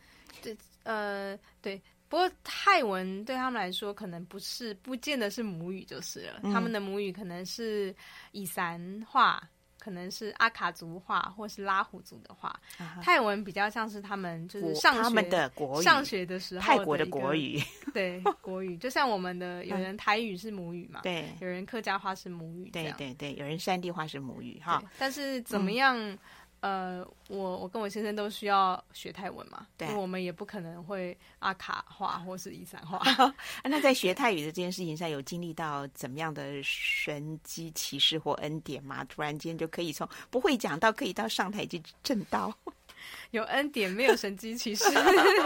[0.41, 1.81] 对，呃，对。
[2.09, 6.41] 不过泰文对他们来说，可能不是，不见得是母语就是了。
[6.43, 7.95] 嗯、他们的母语可能是
[8.33, 9.41] 以三话。
[9.83, 12.57] 可能是阿卡族话，或是拉祜族的话，
[13.01, 17.61] 泰文比较像是他们就是上学他们的国语，上学的时候的泰国的国语，
[17.93, 24.81] 对国语，就像我们的有人台语是母语嘛，对，有人客家话是母语，对对对，有人山地话是母语哈。
[24.97, 25.99] 但是怎么样？
[25.99, 26.17] 嗯
[26.63, 33.01] 呃，我我跟我先生都需要学泰文嘛，对，因为我们也不可能会阿卡话或是伊散话。
[33.65, 39.03] 那在学泰语的这件事情上，有经历到怎么样的神机骑士或恩典吗？
[39.09, 42.57] 突然间就可以从不会讲到可以到上台去正道，
[43.31, 44.85] 有恩典没有神机骑士？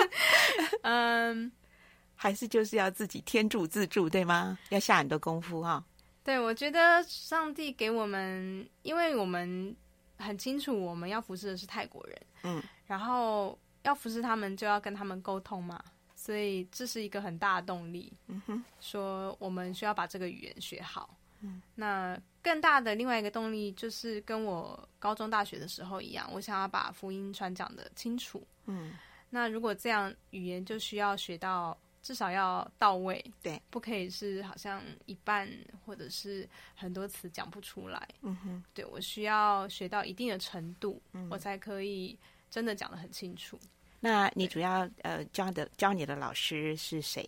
[0.83, 1.51] 嗯，
[2.15, 4.55] 还是就是要自己天助自助，对吗？
[4.69, 5.83] 要下很多功夫哈。
[6.23, 9.75] 对，我觉得上帝给我们，因为我们。
[10.17, 15.83] 很清楚，我们要服侍的是泰国人，嗯，然后要服侍他们，就要跟他们沟通嘛，
[16.15, 18.11] 所以这是一个很大的动力。
[18.27, 21.15] 嗯哼，说我们需要把这个语言学好。
[21.41, 28.45] 嗯，那更大的另外一个动力就是跟我高中、大学的时候一样，我想要把福音传讲的清楚。
[28.65, 28.93] 嗯，
[29.29, 31.77] 那如果这样，语言就需要学到
[32.07, 35.45] 至少要到位，对，不可以是好像一半
[35.85, 38.07] 或者是很多词讲不出来。
[38.21, 42.17] 嗯哼，对，我需要学到一定的程度，嗯，我才可以
[42.49, 43.59] 真的讲得很清楚。
[43.99, 47.27] 那你主要呃教的教你的老师是谁？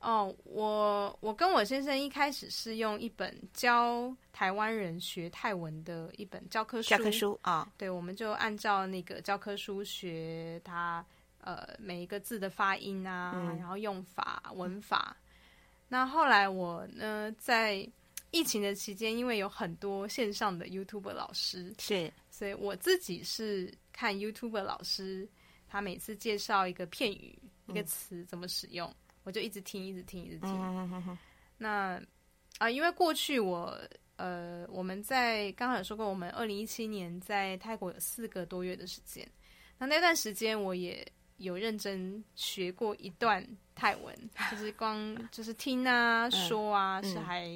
[0.00, 11.04] 哦，我我跟我先生一开始是用一本教台湾人学泰文的一本教科书，教科书啊，哦、对，我们就按照那个教科书学它
[11.42, 15.16] 呃每一个字的发音啊，嗯、然后用法文法。
[15.86, 17.88] 那后来我呢，在
[18.30, 25.28] 疫情的期间，因为有很多线上的 YouTube 老师，是，所以我自己是看 YouTube 老师，
[25.68, 28.88] 他每次介绍一个片语、一个词怎么使用。
[28.88, 31.18] 嗯我就一直听，一直听，一直听。
[31.56, 32.02] 那
[32.58, 33.78] 啊，因为过去我
[34.16, 39.24] 呃，我们在刚刚有说过，我们二零一七年在泰国有四个多月的时间。
[39.78, 41.06] 那那段时间我也
[41.42, 44.16] 有认真学过一段泰文，
[44.50, 47.46] 就是光 就是听啊、嗯、说啊是还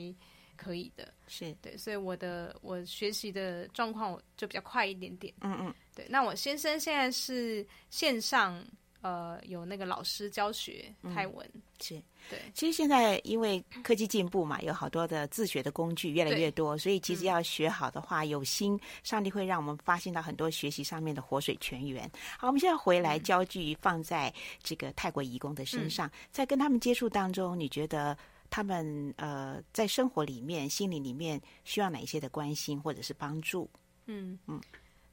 [0.57, 1.13] 可以的。
[1.27, 5.33] 是对，所以我的我学习的状况就比较快一点点。
[5.41, 6.07] 嗯嗯，对。
[6.09, 8.65] 那我先生现在是线上。
[9.07, 12.41] 呃，有那个老师教学泰文，嗯、是对。
[12.53, 22.11] 其实现在因为科技进步嘛，有好多的自学的工具越来越多，所以其实要学好的话，嗯、有心，上帝会让我们发现到很多学习上面的活水泉源。
[22.37, 28.19] 好，我们现在回来，焦距放在这个泰国移工的身上，嗯、在跟他们接触当中，你觉得
[28.51, 33.71] 他们呃在生活里面、心理里面需要哪一些的关心或者是帮助？
[34.07, 34.61] 嗯嗯。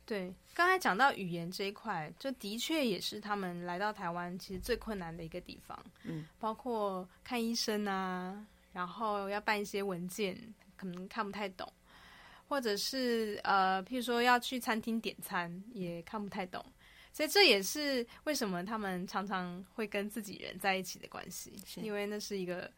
[0.05, 5.81] 对，刚才讲到语言这一块，就的确也是他们来到台湾其实最困难的一个地方。
[6.03, 10.37] 嗯，包括看医生啊，然后要办一些文件，
[10.75, 11.71] 可能看不太懂，
[12.49, 16.63] 或者是呃，譬如说要去餐厅点餐，也看不太懂。
[17.13, 22.69] 所以这也是为什么他们常常会跟自己人在一起的关系，因为那是一个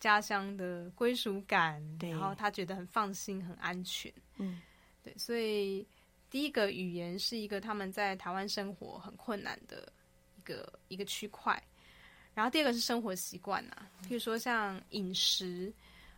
[0.00, 4.10] 家乡的归属感，然后他觉得很放心、很安全。
[4.38, 4.62] 嗯，
[5.02, 5.86] 对，所以。
[6.34, 9.92] 第一个语言是一个他们在台湾生活很困难的
[10.36, 11.62] 一个一个区块，
[12.34, 15.72] 然后第二个是生活习惯啊，譬如说像饮食，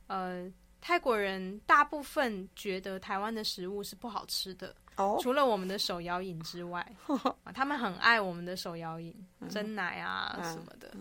[0.06, 0.50] 呃，
[0.80, 5.22] 泰国人大部分觉得台湾的食物是不好吃的，oh?
[5.22, 6.80] 除了我们的手摇饮之外，
[7.44, 9.14] 啊，他们很爱我们的手摇饮，
[9.50, 10.96] 蒸奶啊什么的，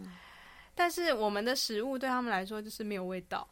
[0.76, 3.48] 但是我们的食物对他们来说就是没有味道，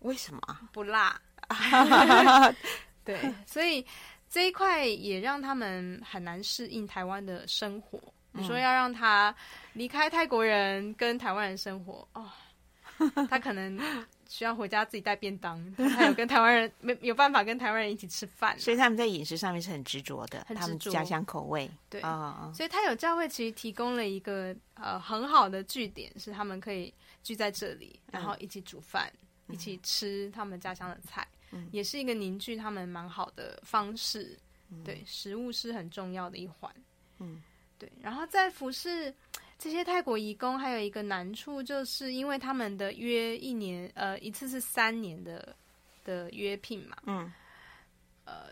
[0.00, 0.68] 为什么？
[0.72, 1.22] 不辣，
[3.06, 3.86] 对，所以。
[4.34, 8.00] 这一块也让他们很难适应台湾的生活。
[8.32, 9.32] 你说要让他
[9.74, 12.28] 离开泰国人跟台湾人生活，哦，
[13.30, 13.80] 他可能
[14.28, 15.64] 需要回家自己带便当，
[15.96, 18.58] 还有跟台湾人没有办法跟台湾人一起吃饭。
[18.58, 21.70] 所以他们在饮食上面是很执着的，很，他们家乡口味。
[21.88, 29.08] 对，哦、所以他有教会其实提供了一个呃很好的据点，是他们可以聚在这里，然后一起煮饭，
[29.46, 31.24] 嗯、一起吃他们家乡的菜。
[31.70, 34.38] 也是一个凝聚他们蛮好的方式，
[34.70, 36.72] 嗯、对，食物是很重要的一环，
[37.18, 37.42] 嗯，
[37.78, 37.90] 对。
[38.00, 39.14] 然后在服饰
[39.58, 45.54] 这些泰国移工，还有一个难处，就是因为他们的约一年，呃，一次是三年的
[46.04, 47.32] 的约聘嘛，嗯，
[48.24, 48.48] 呃，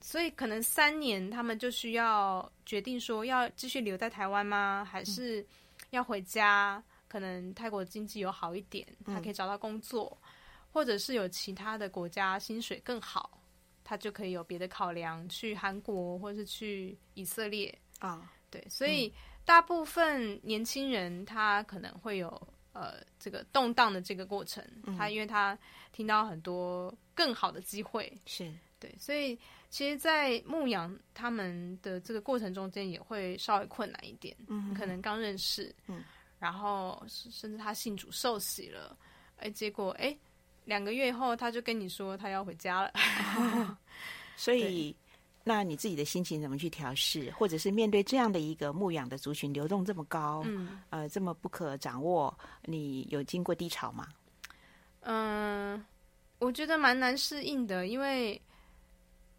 [0.00, 4.86] 所以可能三年他们就需要决定说要继续留在台湾吗？
[4.88, 5.44] 还是
[5.90, 6.82] 要回家？
[7.08, 10.16] 可能泰国经济有好一点，他可以找到工作。
[10.22, 10.27] 嗯
[10.72, 13.40] 或者是有其他的国家薪水更好，
[13.82, 18.14] 他就可以有别的考量，去韩国或是去以色列啊。
[18.14, 18.22] Oh.
[18.50, 19.12] 对，所以
[19.44, 22.30] 大部分年轻人他可能会有
[22.72, 25.58] 呃这个动荡的这个过程，嗯、他因为他
[25.92, 28.50] 听到很多更好的机会，是
[28.80, 29.38] 对，所以
[29.68, 36.02] 其实，在牧羊他们的这个过程中间也会稍微困难一点，嗯，可能刚认识，嗯，
[36.38, 38.96] 然后甚至他信主受洗了，
[39.36, 40.16] 哎，结果哎。
[40.68, 42.92] 两个月后，他就跟你说他要回家了。
[44.36, 44.94] 所以，
[45.42, 47.30] 那你自己的心情怎么去调试？
[47.30, 54.06] 或者是面对这样的一个牧养的族群流动这么高，嗯，呃，这么不可掌握，你有经过低潮吗？
[55.00, 55.82] 嗯，
[56.38, 58.38] 我觉得蛮难适应的，因为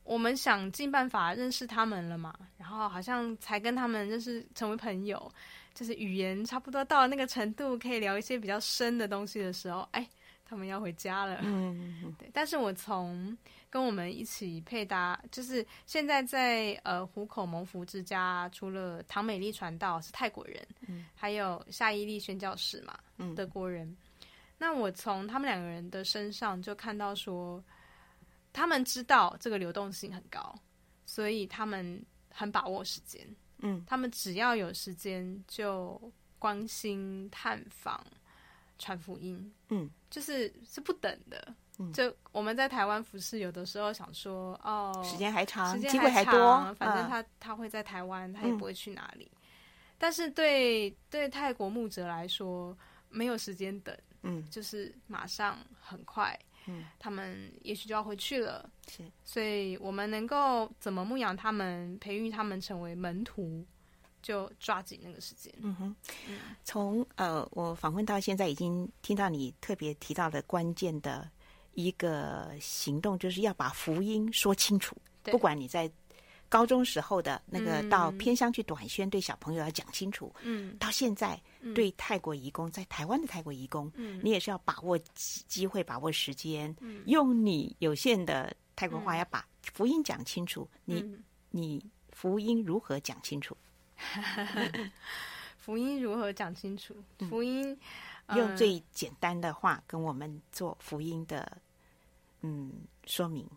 [0.03, 5.32] 我们想尽办法认识他们了嘛，然后好像才跟他们认识成为朋友，
[5.75, 10.09] 就是语言差不多到了那个程度，可以聊一些比较深的东西的时候，哎。
[10.49, 11.39] 他们要回家了。
[11.43, 12.29] 嗯， 对。
[12.33, 13.37] 但是我从
[13.69, 23.95] 跟我们一起配搭，就是现在在呃湖口蒙福之家，除了唐美丽传道是泰国人，嗯，还有夏伊利宣教士嘛，嗯，德国人。
[24.57, 27.63] 那我从他们两个人的身上就看到说，
[28.51, 30.53] 他们知道这个流动性很高，
[31.05, 33.25] 所以他们很把握时间。
[33.59, 38.03] 嗯，他们只要有时间就关心、探访、
[38.77, 39.53] 传福音。
[39.69, 41.53] 嗯，就是是不等的。
[41.78, 49.32] 嗯，就我们在台湾服饰，有的时候想说，哦，时间还长，时间机会还多，反正他、嗯、他会在台湾，他也不会去哪里。
[49.34, 49.39] 嗯、
[49.97, 52.78] 但是对对泰国牧者来说，
[53.10, 53.97] 没有时间等。
[54.24, 56.38] 嗯，就是马上很快。
[56.66, 63.66] 嗯，他们也许就要回去了，是，所以我们能够怎么牧养他们，培育他们成为门徒，
[64.22, 65.53] 就抓紧那个时间。
[65.61, 65.95] 嗯哼，
[66.63, 71.30] 从呃，我访问到现在，已经听到你特别提到的关键的
[71.74, 75.91] 一个行动，就是要把福音说清楚，不管你在。
[76.51, 80.34] 高中时候的那个到偏乡去短宣，对小朋友要讲清楚。
[80.41, 81.39] 嗯，到现在
[81.76, 90.67] 对泰国移工，在台湾的泰国移工，嗯，你也是要把握机机会，把握时间，嗯，用你有限的泰国话，要把福音讲清楚。
[90.86, 91.05] 你
[91.51, 93.55] 你福音如何讲清楚？
[95.57, 96.95] 福音如何讲清楚？
[97.29, 97.77] 福音
[98.35, 101.61] 用最简单的话跟我们做福音的
[102.41, 102.71] 嗯
[103.05, 103.47] 说明。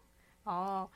[0.45, 0.89] 哦。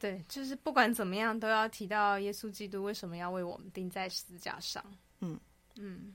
[0.00, 4.80] 对，就是不管怎么样，都要提到耶稣基督为什么要为我们钉在十字架上。
[5.18, 5.36] 嗯
[5.74, 6.14] 嗯，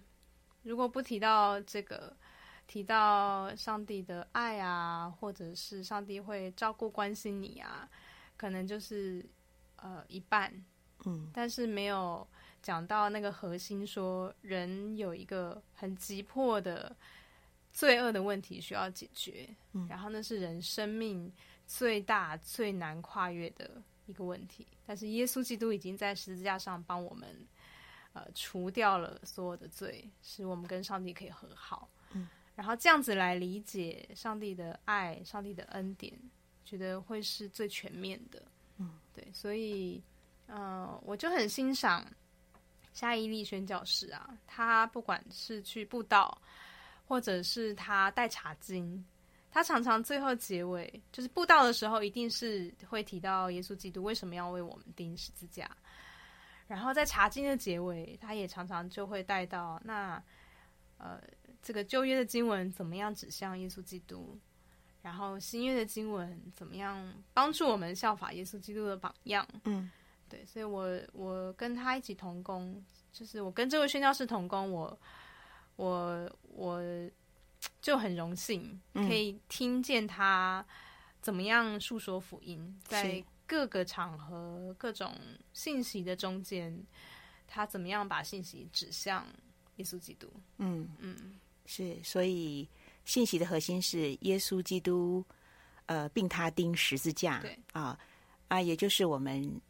[0.62, 2.16] 如果不提到这个，
[2.66, 7.90] 提到上帝的爱啊，或者是上帝会照顾关心你啊，
[8.38, 9.26] 可能就是
[9.76, 10.64] 呃一半。
[11.06, 12.28] 嗯，但是没有
[12.62, 16.96] 讲到那个核心，说人有一个很急迫的
[17.72, 19.48] 罪恶的问题需要解决。
[19.74, 21.32] 嗯，然后那是人生命。
[21.66, 27.48] 最大最难跨越的一个问题，但是耶稣基督已经在十字架上帮我们，
[28.12, 31.90] 呃，除掉了所有的罪，使我们跟上帝可以和好。
[32.12, 36.14] 嗯，然后这样子来理解上帝的爱、上帝的恩典，
[36.66, 38.44] 觉得会是最全面的。
[38.78, 40.04] 嗯，对，所以，
[40.54, 42.06] 呃，我就很欣赏
[42.94, 46.40] 夏伊利宣教师啊，他不管是去布道，
[47.08, 49.04] 或者是他带查经。
[49.50, 55.68] 他常常最后结尾就是布道的时候，一定是会提到耶稣基督为什么要为我们钉十字架。
[56.68, 60.22] 然后在查经的结尾，他也常常就会带到那
[60.98, 61.20] 呃
[61.64, 64.40] 这个旧约的经文怎么样指向耶稣基督，
[65.02, 69.48] 然后新约的经文怎么样帮助我们效法耶稣基督的榜样。
[69.66, 69.90] 嗯，
[70.30, 75.00] 对，所以我我跟他一起同工，就是我跟这位宣教士同工，我
[75.76, 76.82] 我我。
[77.80, 80.66] 就很荣幸可以听见他
[81.22, 85.16] 怎么样诉说福音，嗯、在各个场合、各种
[85.54, 86.78] 信息的中间，
[87.48, 89.26] 他怎么样把信息指向
[89.78, 90.28] 耶稣基督？
[90.58, 92.68] 嗯嗯，是，所以
[93.06, 95.24] 信息的核心是耶稣基督，
[95.86, 97.98] 呃，并他钉十字架，对啊
[98.50, 99.62] 啊，也就是我们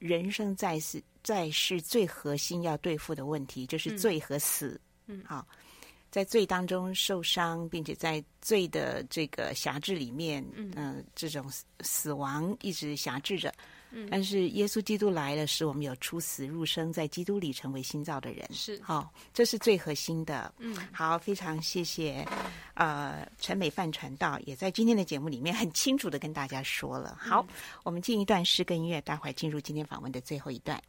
[0.00, 4.80] 人生在世在世最核心要对付的问题，就是罪和死。
[5.06, 5.46] 嗯，好。
[6.10, 11.48] 在罪当中受伤，并且在罪的这个辖制里面，嗯、呃，这种
[11.82, 13.54] 死亡一直辖制着。
[13.92, 18.48] 嗯，但是耶稣基督来了，使我们有出死入生，在基督里成为新造的人。
[18.52, 20.52] 是，好、哦，这是最核心的。
[20.58, 22.26] 嗯，好，非常谢谢。
[22.74, 27.16] 呃，陈美范传道也在今天的节目里面很清楚的跟大家说了。
[27.20, 30.80] 好，嗯、我们进一段诗跟音乐，待会儿进入今天访问的最后一段。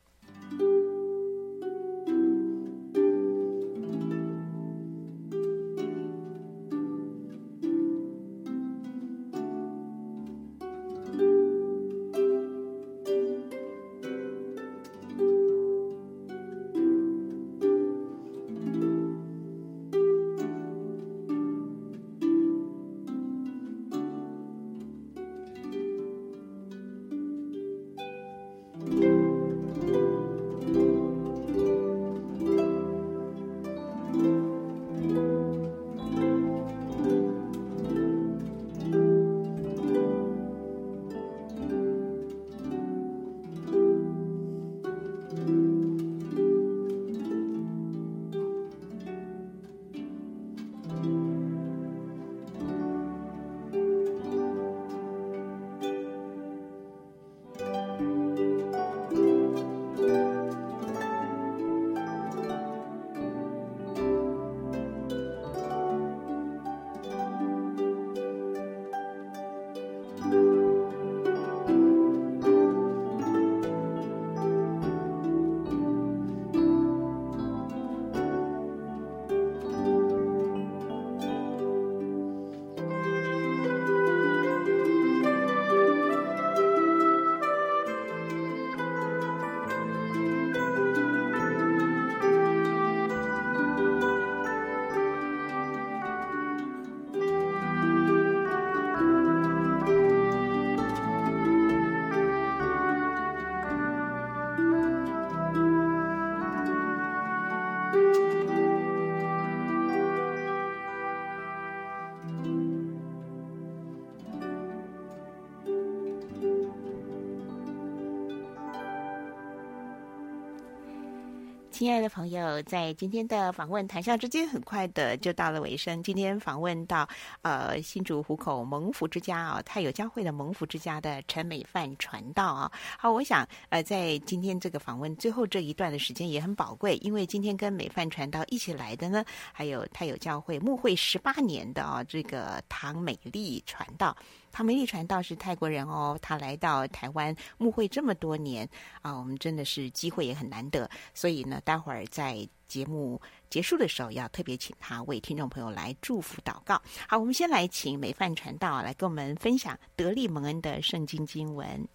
[121.81, 126.03] 亲爱的朋友，在今天的访问谈笑之间，很快的就到了尾声。
[126.03, 127.09] 今天访问到
[127.41, 132.71] 呃新竹湖口蒙福之家啊，太有教会的蒙福之家的陈美范传道啊。
[132.99, 144.15] 好，我想呃在今天这个访问最后这一段的时间也很宝贵，因为今天跟美范传道一起来的呢，还有太有教会牧会十八年的啊这个唐美丽传道。
[144.51, 148.67] 他梅利传道是泰国人哦，他来到台湾慕会这么多年
[149.01, 156.81] 啊，我们真的是机会也很难得，所以呢，待会儿在节目结束的时候，要特别请他为听众朋友来祝福祷告。
[157.07, 161.87] 好，我们先来请美范传道来跟我们分享德利蒙恩的圣经经文。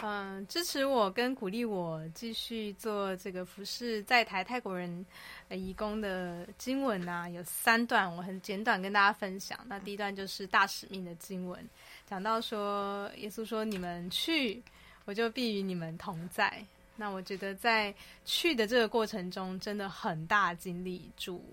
[0.00, 5.04] 嗯，支持我跟鼓励我继续做这个服侍在台泰国人
[5.50, 9.58] 移工的经文呢、啊，有三段，我很简短跟大家分享。
[9.66, 11.68] 那第一段就是大使命的经文，
[12.06, 14.62] 讲到说耶稣说：“你们去，
[15.04, 17.92] 我就必与你们同在。”那我觉得在
[18.24, 21.44] 去的这个过程中，真的很大经历，主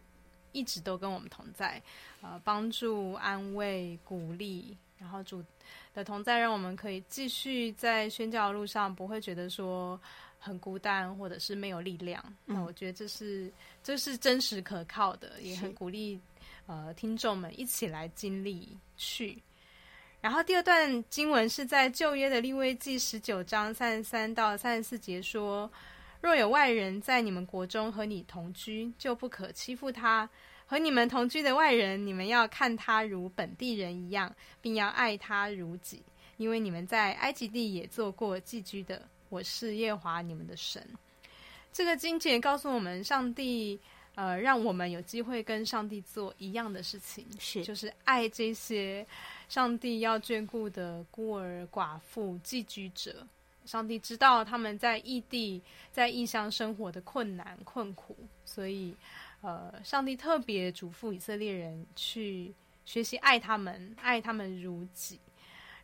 [0.51, 1.81] 一直都跟我们同在，
[2.21, 5.43] 呃，帮助、安慰、鼓励，然后主。
[5.95, 9.99] 的同在，让我们可以继续在宣教的路上，不会觉得说
[10.37, 12.21] 很孤单，或者是没有力量。
[12.43, 13.49] 那、嗯、我觉得这是
[13.81, 16.19] 这是真实可靠的，也很鼓励
[16.67, 19.41] 呃听众们一起来经历去。
[20.19, 25.71] 然后第二段经文是在旧约的立位记十九章三十三到三十四节说：
[26.19, 30.29] 若有外人在你们国中和你同居，就不可欺负他。
[30.67, 36.01] 和你们同居的外人，你们要看他如本地人一样，并要爱他如己，
[36.37, 39.01] 因为你们在埃及地也做过寄居的。
[39.29, 40.83] 我是耶和华你们的神。
[41.71, 43.79] 这个经节告诉我们，上帝
[44.15, 49.05] 呃，让我们有机会跟上帝做一样的事情，是就是爱这些
[49.47, 53.27] 上帝要眷顾的孤儿寡妇、寄居者。
[53.65, 55.61] 上帝知道他们在异地、
[55.91, 58.95] 在异乡生活的困难困苦，所以。
[59.45, 62.51] 呃，上帝特别嘱咐以色列人去
[62.83, 65.19] 学习爱他们，爱他们如己，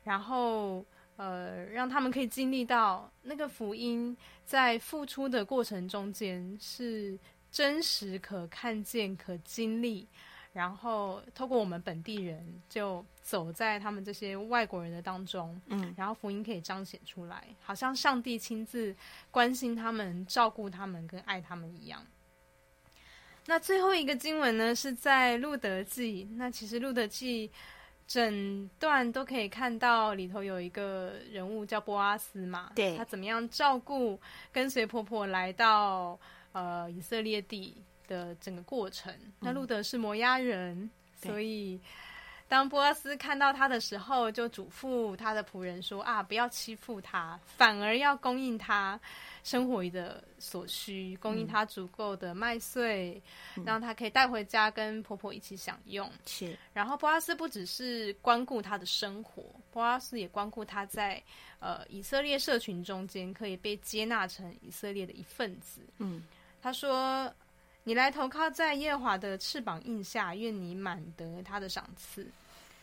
[0.03, 0.83] 然后
[1.15, 7.15] 呃，让他们可以经历到那个福音在付出的过程中间是
[7.51, 10.07] 真实、可看见、可经历，
[10.53, 18.95] 然后透过我们本地人就走在他们这些外国人的当中，嗯，然后福音可以彰显出来，好像上帝亲自
[19.29, 22.03] 关心他们、照顾他们跟爱他们一样。
[23.47, 26.27] 那最后一个经文呢，是在路德记。
[26.35, 27.49] 那其实路德记
[28.07, 34.19] 整段都可以看到里头有一个人物叫波阿斯嘛，对，他怎么样照顾
[34.51, 36.19] 跟随婆婆来到
[36.51, 39.13] 呃以色列地的整个过程。
[39.13, 41.79] 嗯、那路德是摩押人，所以
[42.51, 48.99] 当波阿斯看到他的时候，就嘱咐他的仆人说：“啊，不要欺负他，反而要供应他。”
[49.41, 53.19] 生活的所需，供应他足够的麦穗，
[53.55, 56.11] 嗯、让他可以带回家跟婆婆一起享用。
[56.25, 61.23] 是，然后波阿斯不只是关顾他的生活，波阿斯也关顾他在
[61.59, 65.79] 呃以色列社群中间可以被接纳成以色列的一份子。
[65.99, 66.21] 嗯，
[66.61, 67.33] 他说
[67.83, 72.29] ：“你来投靠在耶和华的翅膀印下，愿你满得他的赏赐。”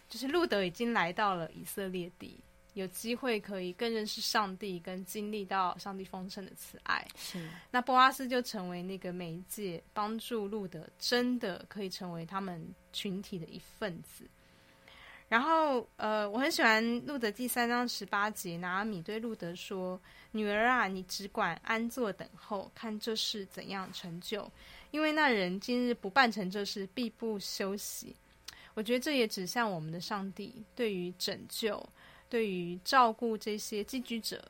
[0.08, 2.40] 就是路德已经来到了以色列地。
[2.74, 7.04] 有机会可以更认识上帝，跟经历到上帝丰盛的慈爱。
[7.16, 14.28] 是，那波阿斯就成为那个媒介，帮助路德真的可以成为他们群体的一份子。
[15.28, 20.00] 然后，呃，我很喜欢路德第三章十八节，拿阿米对路德说
[20.30, 24.48] ：“女儿啊，你只管安坐等候，看这事怎样成就，
[24.92, 28.14] 因为那人今日不办成这事，必不休息。”
[28.78, 31.84] 我觉得这也指向我们的上帝对于拯救。
[32.28, 34.48] 对于照顾这些寄居者，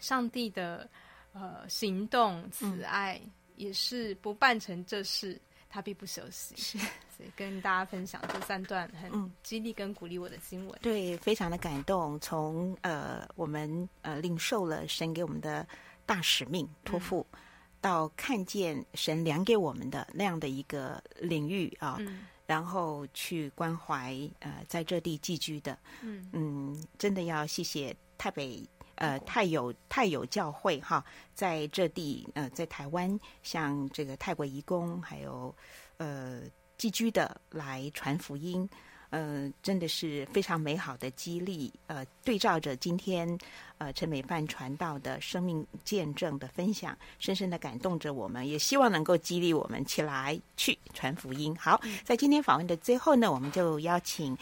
[0.00, 0.90] 上帝的
[1.32, 6.56] 呃行动慈爱、嗯、也是不办成这事，他必不休息。
[6.56, 6.78] 是，
[7.14, 10.78] 所以跟大家分享这三段很激励跟鼓励我的经文。
[10.82, 12.18] 对，非常的感动。
[12.20, 15.64] 从呃我们呃领受了神给我们的
[16.06, 17.38] 大使命托付，嗯、
[17.82, 21.98] 到看见神量给我们的那样的一个领域啊。
[22.00, 35.54] 嗯然后去关怀呃在这地寄居的，嗯嗯，真的要谢谢台北呃泰有泰有教会哈，在这地呃在台湾像这个泰国移工还有
[35.98, 36.40] 呃
[36.78, 38.66] 寄居的来传福音。
[39.10, 41.72] 呃，真的是非常美好的激励。
[41.86, 43.38] 呃，对照着今天
[43.78, 51.56] 呃陈美范传道的生命见证的分享，深深的感动着我们，也希望能够激励我们起来去传福音。
[51.56, 54.36] 好，在今天访问的最后呢，我们就邀请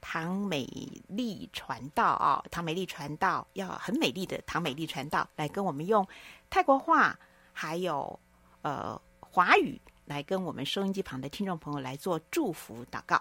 [0.00, 0.66] 唐美
[1.08, 6.06] 丽传道啊、哦，唐美丽传道要很美丽的唐美丽传道来跟我们用
[6.48, 7.18] 泰国话
[7.52, 8.18] 还有
[8.62, 13.20] 呃华语，来跟我们收音机旁的听众朋友来做祝福祷告。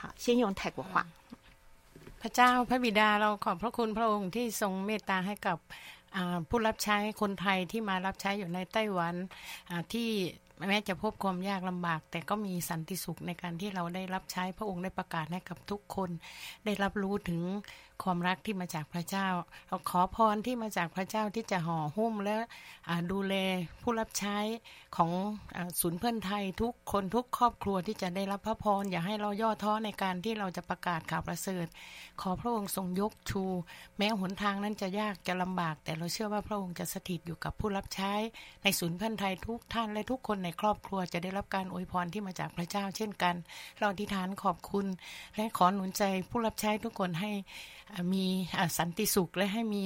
[0.00, 0.92] 好，先用泰国话。
[2.22, 5.58] พระเจ้าพระบิดาเราขอบพระคุณพระองค์ที่ทรงเมตตาให้กับ
[6.48, 9.14] ผู้รับใช้คนไทยที่มารับใช้อยู่ในไต้หวัน
[9.92, 10.08] ที่
[10.68, 16.10] แม้จะพบความยากลำบาก แต่ก็มีสันติสุขในการที่เราได้รับใช้พระองค์ได้ประกาศให้กับทุกคน
[16.64, 17.40] ได้รับรู้ถึง
[18.03, 19.27] ความรักที่มาจากพระเจ้า
[19.67, 22.37] เราขอพรที่มาจากพระเจ้าที่จะห่อหุ้มและ
[23.11, 23.35] ดูแล
[23.81, 24.37] ผู้รับใช้
[24.95, 25.11] ของ
[25.79, 31.67] ศูนย์เพื่อนไทยทุกคนทุกครอบครัวที่จะได้รับพระพรอย่าให้เราย่อท้อในการที่เราจะประกาศข่าวประเสริฐ
[32.21, 33.43] ขอพระองค์ทรงยกชู
[33.97, 38.13] แม้หนทางนั้นจะยากจะลำบาก แต่เราเชื่อว่าพระองค์จะสถิตอยู่กับผู้รับใช้
[38.63, 43.35] ในศูนย์เพื่อนไทยทุกท่านและทุกคนในครอบครัวจะได้รับการอวยพรที่มาจากพระเจ้า เช่นกัน
[43.79, 44.85] เราอธิษฐานขอบคุณ
[45.35, 47.31] และขอหนุนใจผู้รับใช้ทุกคนให้
[48.13, 48.25] มี
[48.77, 49.83] สันติสุขและให้มี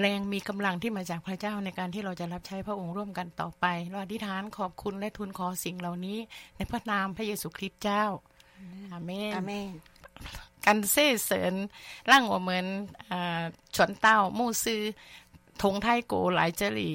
[0.00, 6.18] แรงมีกำลังที่มาจากพระเจ้าในการที่เราจะรับใช้พระองค์ร่วมกันต่อไปเราอธิษฐานขอบคุณและทูลขอสิ่งเหล่านี้
[6.56, 8.04] ในพระนามพระเยซูคริสต์เจ้า
[8.92, 9.68] อาเมนอาเมน
[10.66, 11.54] กันเซ่เสริญ
[12.10, 12.66] ร่างว่าเหมือน
[13.74, 14.82] ชวนเต้ามู่ซื้อ
[15.62, 16.90] ทงไทยโกหลายเจรี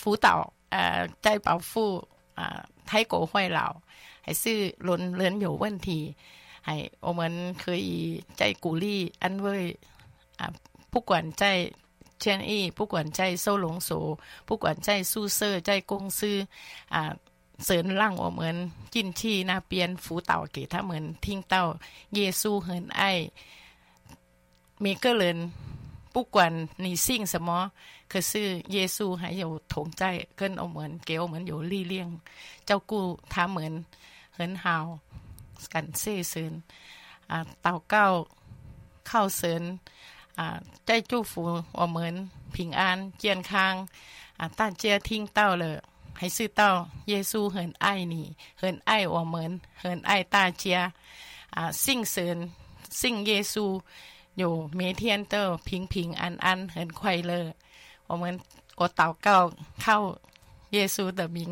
[0.00, 0.36] ฟูเต่า
[1.22, 1.84] ใจเป่าฟู
[2.88, 3.66] ไทยโกห้วยเหล่า
[4.24, 6.00] ให้ซื้อล้นเลือนอยู่วันที
[6.66, 9.76] 系我们可以在鼓励安慰
[10.36, 10.52] 啊，
[10.90, 11.70] 不管在
[12.18, 16.46] 监狱，不管在收容所，不管在宿舍，在公司
[16.88, 17.14] 啊，
[17.58, 21.78] 神让我们进去那边辅导，给他们听到
[22.10, 23.30] 耶稣很爱
[24.78, 25.52] 每个人，
[26.12, 27.70] 不管你信什么，
[28.08, 32.18] 可是耶稣还有同在，跟我们给我们有力量，
[32.64, 33.84] 照顾他们
[34.30, 34.98] 很好。
[35.72, 36.52] กันซซืน
[37.30, 38.06] อ่เต่าเก้า
[39.06, 39.62] เข้าเซิน
[40.38, 40.44] อ่
[40.86, 41.42] ใจจู้ฟู
[41.78, 42.14] อเหมือน
[42.54, 43.74] ผิงอันเจียนคาง
[44.38, 45.74] อ่าต้านเจียทิ้งเต้าเลย
[46.18, 46.70] ให้ซื้อเต้า
[47.08, 48.26] เยซูเหินไอ้นี่
[48.58, 50.78] เหินไอ้อเหมือนเหินไอ้ตาเจีย
[51.56, 52.38] อ่าสิ่งเซิน
[53.00, 53.64] สิ่งเยซู
[54.38, 57.46] อยู่เมเทียนเตอร์พิงพิงอันอันเหินไควเลอ
[58.18, 58.34] เหมือน
[58.76, 59.36] โอเต่าเก้า
[59.82, 59.96] เข้า
[60.72, 61.50] เยซูแต่บิง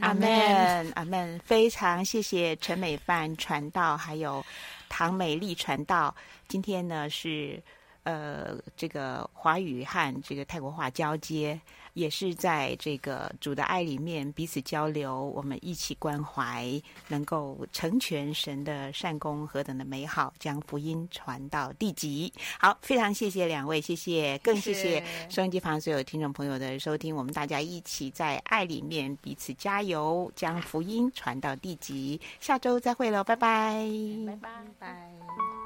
[0.00, 4.44] 阿门，阿门，非常谢谢陈美范传道，还有
[4.88, 6.14] 唐美丽传道。
[6.48, 7.62] 今天呢是
[8.04, 11.60] 呃这个华语和这个泰国话交接。
[11.96, 16.70] 也是在这个主的爱里面彼此交流，我们一起关怀，
[17.08, 20.30] 能够成全神的善功，何等的美好！
[20.38, 22.30] 将福音传到地极。
[22.60, 27.16] 好，非常谢谢两位，谢谢，更谢谢收音机旁所有听众朋友的收听。
[27.16, 32.20] 我们大家一起在爱里面彼此加油，将福音传到地极。
[32.40, 33.88] 下周再会喽，拜拜，
[34.26, 35.65] 拜拜，拜。